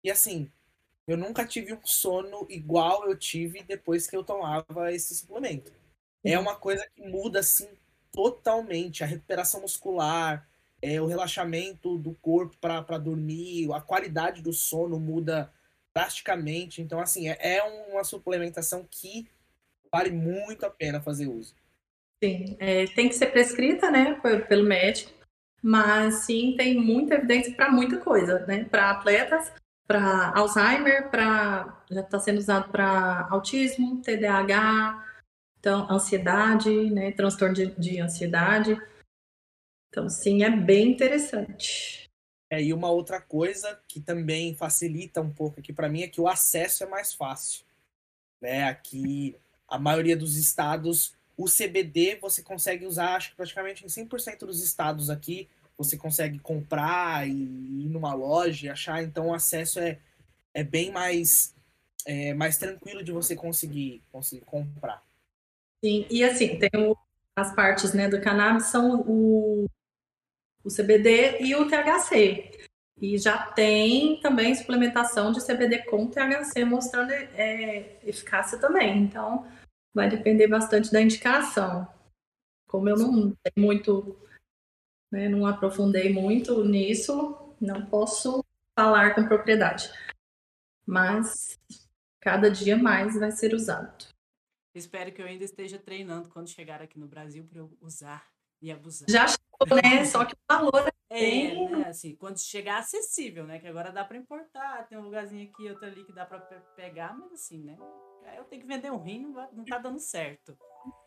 [0.03, 0.51] E assim,
[1.07, 5.71] eu nunca tive um sono igual eu tive depois que eu tomava esse suplemento.
[6.23, 7.67] É uma coisa que muda assim
[8.15, 10.47] totalmente a recuperação muscular,
[10.81, 15.51] é, o relaxamento do corpo para dormir, a qualidade do sono muda
[15.93, 16.81] drasticamente.
[16.81, 19.27] Então, assim, é, é uma suplementação que
[19.91, 21.55] vale muito a pena fazer uso.
[22.23, 25.11] Sim, é, tem que ser prescrita, né, pelo médico,
[25.61, 29.51] mas sim tem muita evidência para muita coisa, né, para atletas,
[29.87, 35.03] para Alzheimer, para já está sendo usado para autismo, TDAH,
[35.65, 38.79] então ansiedade, né, transtorno de, de ansiedade.
[39.89, 42.07] Então, sim, é bem interessante.
[42.51, 46.21] É, e uma outra coisa que também facilita um pouco aqui para mim é que
[46.21, 47.65] o acesso é mais fácil.
[48.39, 48.65] Né?
[48.65, 49.35] Aqui,
[49.67, 54.63] a maioria dos estados, o CBD você consegue usar, acho que praticamente em 100% dos
[54.63, 59.97] estados aqui, você consegue comprar e ir numa loja e achar, então o acesso é,
[60.53, 61.55] é bem mais,
[62.05, 65.03] é, mais tranquilo de você conseguir, conseguir comprar.
[65.85, 66.97] Sim, e assim, tem o,
[67.35, 69.65] as partes né, do cannabis são o,
[70.63, 72.49] o CBD e o THC.
[72.99, 78.97] E já tem também suplementação de CBD com THC mostrando é, eficácia também.
[78.97, 79.47] Então,
[79.93, 81.87] vai depender bastante da indicação.
[82.67, 84.19] Como eu não tenho muito,
[85.11, 88.43] né, não aprofundei muito nisso, não posso
[88.75, 89.91] falar com propriedade.
[90.83, 91.59] Mas
[92.19, 94.14] cada dia mais vai ser usado.
[94.75, 98.27] Espero que eu ainda esteja treinando quando chegar aqui no Brasil para eu usar
[98.61, 99.09] e abusar.
[99.09, 100.03] Já chegou, né?
[100.03, 101.87] Só que o valor é, é né?
[101.87, 103.57] assim, quando chegar acessível, né?
[103.57, 106.39] Que agora dá para importar, tem um lugarzinho aqui, outro ali que dá para
[106.75, 107.77] pegar, mas assim, né?
[108.37, 110.57] eu tenho que vender um rim, não, não tá dando certo.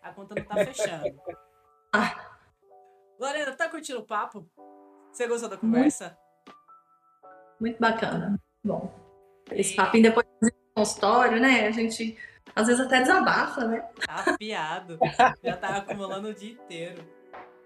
[0.03, 1.21] A conta não tá fechando.
[1.93, 2.37] Ah.
[3.21, 4.49] Lorena, tá curtindo o papo?
[5.13, 6.17] Você gostou da conversa?
[6.47, 8.41] Muito, muito bacana.
[8.65, 8.95] Bom,
[9.51, 9.77] esse e...
[9.77, 11.67] papinho depois do consultório, né?
[11.67, 12.17] A gente
[12.59, 13.81] às vezes até desabafa, né?
[14.05, 14.99] Tá afiado.
[15.45, 17.05] Já tá acumulando o dia inteiro.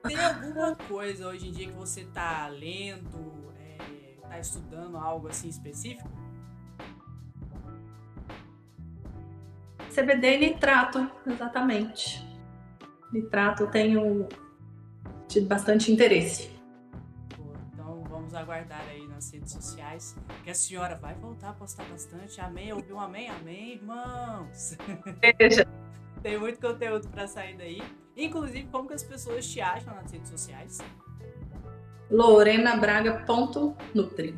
[0.06, 5.48] Tem alguma coisa hoje em dia que você tá lendo, é, tá estudando algo assim
[5.48, 6.10] específico?
[9.94, 12.26] CBD e nitrato, exatamente.
[13.10, 14.28] Nitrato eu tenho
[15.26, 16.50] tido bastante interesse.
[17.72, 22.40] então vamos aguardar aí nas redes sociais que a senhora vai voltar a postar bastante.
[22.40, 22.72] Amém?
[22.72, 23.28] Ouviu um amém?
[23.28, 24.76] Amém, irmãos?
[25.38, 25.64] Veja.
[26.22, 27.80] Tem muito conteúdo para sair daí.
[28.16, 30.78] Inclusive, como que as pessoas te acham nas redes sociais?
[32.10, 34.34] lorenabraga.nutri.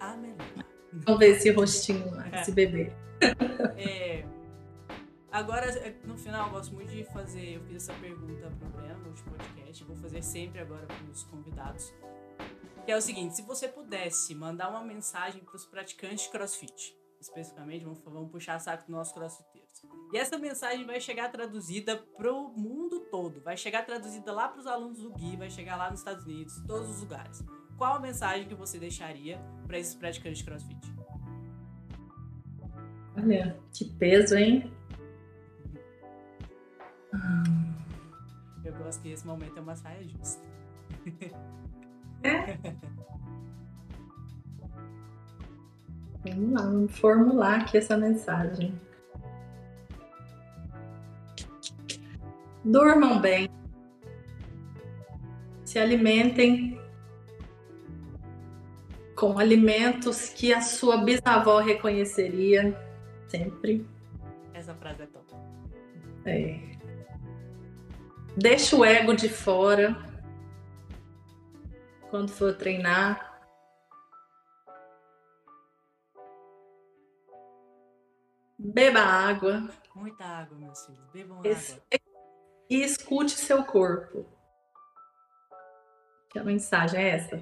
[0.00, 0.34] Amém.
[0.92, 2.90] Vamos ver esse rostinho lá, esse bebê.
[3.76, 4.24] É,
[5.30, 7.54] Agora, é, no final, eu gosto muito de fazer.
[7.54, 9.82] Eu fiz essa pergunta pro Breno no último podcast.
[9.84, 11.94] Vou fazer sempre agora para os convidados.
[12.84, 16.96] Que é o seguinte: se você pudesse mandar uma mensagem para os praticantes de crossfit,
[17.20, 19.82] especificamente, vamos, vamos puxar saco dos nossos crossfiteiros.
[20.12, 23.40] E essa mensagem vai chegar traduzida pro mundo todo.
[23.40, 26.60] Vai chegar traduzida lá para os alunos do Gui, vai chegar lá nos Estados Unidos,
[26.66, 27.42] todos os lugares.
[27.78, 30.94] Qual a mensagem que você deixaria para esses praticantes de crossfit?
[33.16, 34.72] Olha, que peso, hein?
[38.64, 40.42] Eu gosto que esse momento é uma saia justa.
[42.22, 42.56] É.
[46.24, 48.80] Vamos lá, vamos formular aqui essa mensagem.
[52.64, 53.48] Durmam bem.
[55.64, 56.80] Se alimentem
[59.16, 62.76] com alimentos que a sua bisavó reconheceria
[63.28, 63.84] sempre.
[64.54, 65.34] Essa frase é top.
[66.24, 66.60] É.
[68.36, 70.11] Deixa o ego de fora
[72.12, 73.40] quando for treinar.
[78.58, 79.66] Beba água.
[79.94, 81.06] Muita água, meus filhos.
[81.06, 81.82] Bebam água.
[82.68, 84.26] E escute seu corpo.
[86.28, 87.40] Que a mensagem é essa.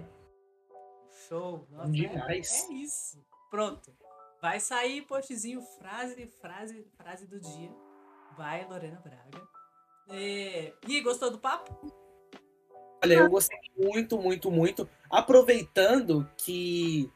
[1.27, 1.67] Show.
[1.71, 1.91] Nossa.
[1.91, 3.21] É, é isso.
[3.51, 3.93] Pronto.
[4.41, 7.75] Vai sair postzinho, frase, frase, frase do dia.
[8.37, 9.49] Vai, Lorena Braga.
[10.09, 10.73] É...
[10.87, 12.00] E gostou do papo?
[13.03, 14.89] Olha, eu gostei muito, muito, muito.
[15.11, 17.11] Aproveitando que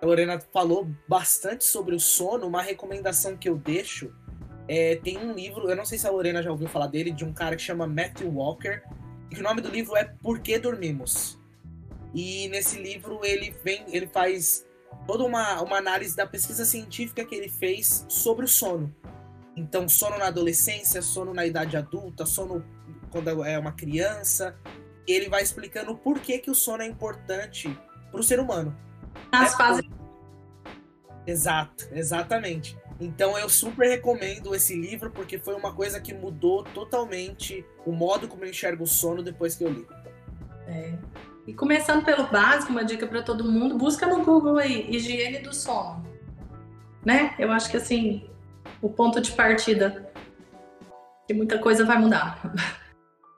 [0.00, 4.12] a Lorena falou bastante sobre o sono, uma recomendação que eu deixo
[4.66, 7.24] é, tem um livro, eu não sei se a Lorena já ouviu falar dele, de
[7.24, 8.82] um cara que chama Matthew Walker,
[9.30, 11.38] e o nome do livro é Por que Dormimos?
[12.14, 14.64] E nesse livro ele vem, ele faz
[15.06, 18.94] toda uma, uma análise da pesquisa científica que ele fez sobre o sono.
[19.56, 22.64] Então, sono na adolescência, sono na idade adulta, sono
[23.10, 24.56] quando é uma criança.
[25.06, 27.68] Ele vai explicando por que, que o sono é importante
[28.10, 28.76] para o ser humano.
[29.32, 29.84] Nas é fases.
[31.26, 32.76] Exato, exatamente.
[33.00, 38.28] Então eu super recomendo esse livro porque foi uma coisa que mudou totalmente o modo
[38.28, 39.86] como eu enxergo o sono depois que eu li.
[40.66, 40.94] É.
[41.46, 45.54] E começando pelo básico, uma dica para todo mundo, busca no Google aí, higiene do
[45.54, 46.06] sono.
[47.04, 47.34] Né?
[47.38, 48.30] Eu acho que assim,
[48.80, 50.10] o ponto de partida
[51.26, 52.40] que muita coisa vai mudar.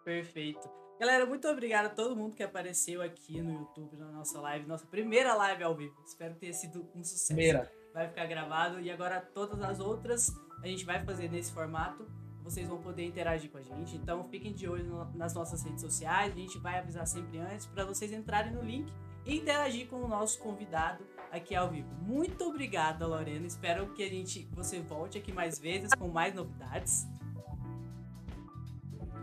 [0.04, 0.75] Perfeito.
[0.98, 4.86] Galera, muito obrigado a todo mundo que apareceu aqui no YouTube na nossa live, nossa
[4.86, 5.94] primeira live ao vivo.
[6.06, 7.34] Espero que tenha sido um sucesso.
[7.34, 7.70] Primeira.
[7.92, 12.06] Vai ficar gravado e agora todas as outras a gente vai fazer nesse formato.
[12.42, 13.96] Vocês vão poder interagir com a gente.
[13.96, 16.32] Então fiquem de olho nas nossas redes sociais.
[16.32, 18.90] A gente vai avisar sempre antes para vocês entrarem no link
[19.26, 21.92] e interagir com o nosso convidado aqui ao vivo.
[22.02, 23.46] Muito obrigada, Lorena.
[23.46, 27.06] Espero que a gente você volte aqui mais vezes com mais novidades.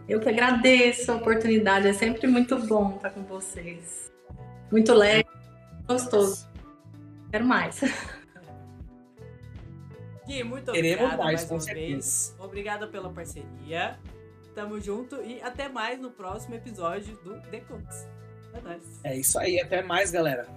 [0.08, 4.12] Eu que agradeço a oportunidade, é sempre muito bom estar com vocês.
[4.72, 5.26] Muito leve,
[5.88, 6.48] gostoso.
[7.32, 7.80] Quero mais.
[10.28, 11.88] Gui, muito obrigado mais, mais uma certeza.
[11.88, 12.36] vez.
[12.40, 13.98] Obrigada pela parceria.
[14.56, 18.08] Tamo junto e até mais no próximo episódio do The Cooks.
[18.54, 19.00] É nóis.
[19.04, 20.48] É isso aí, até mais, galera.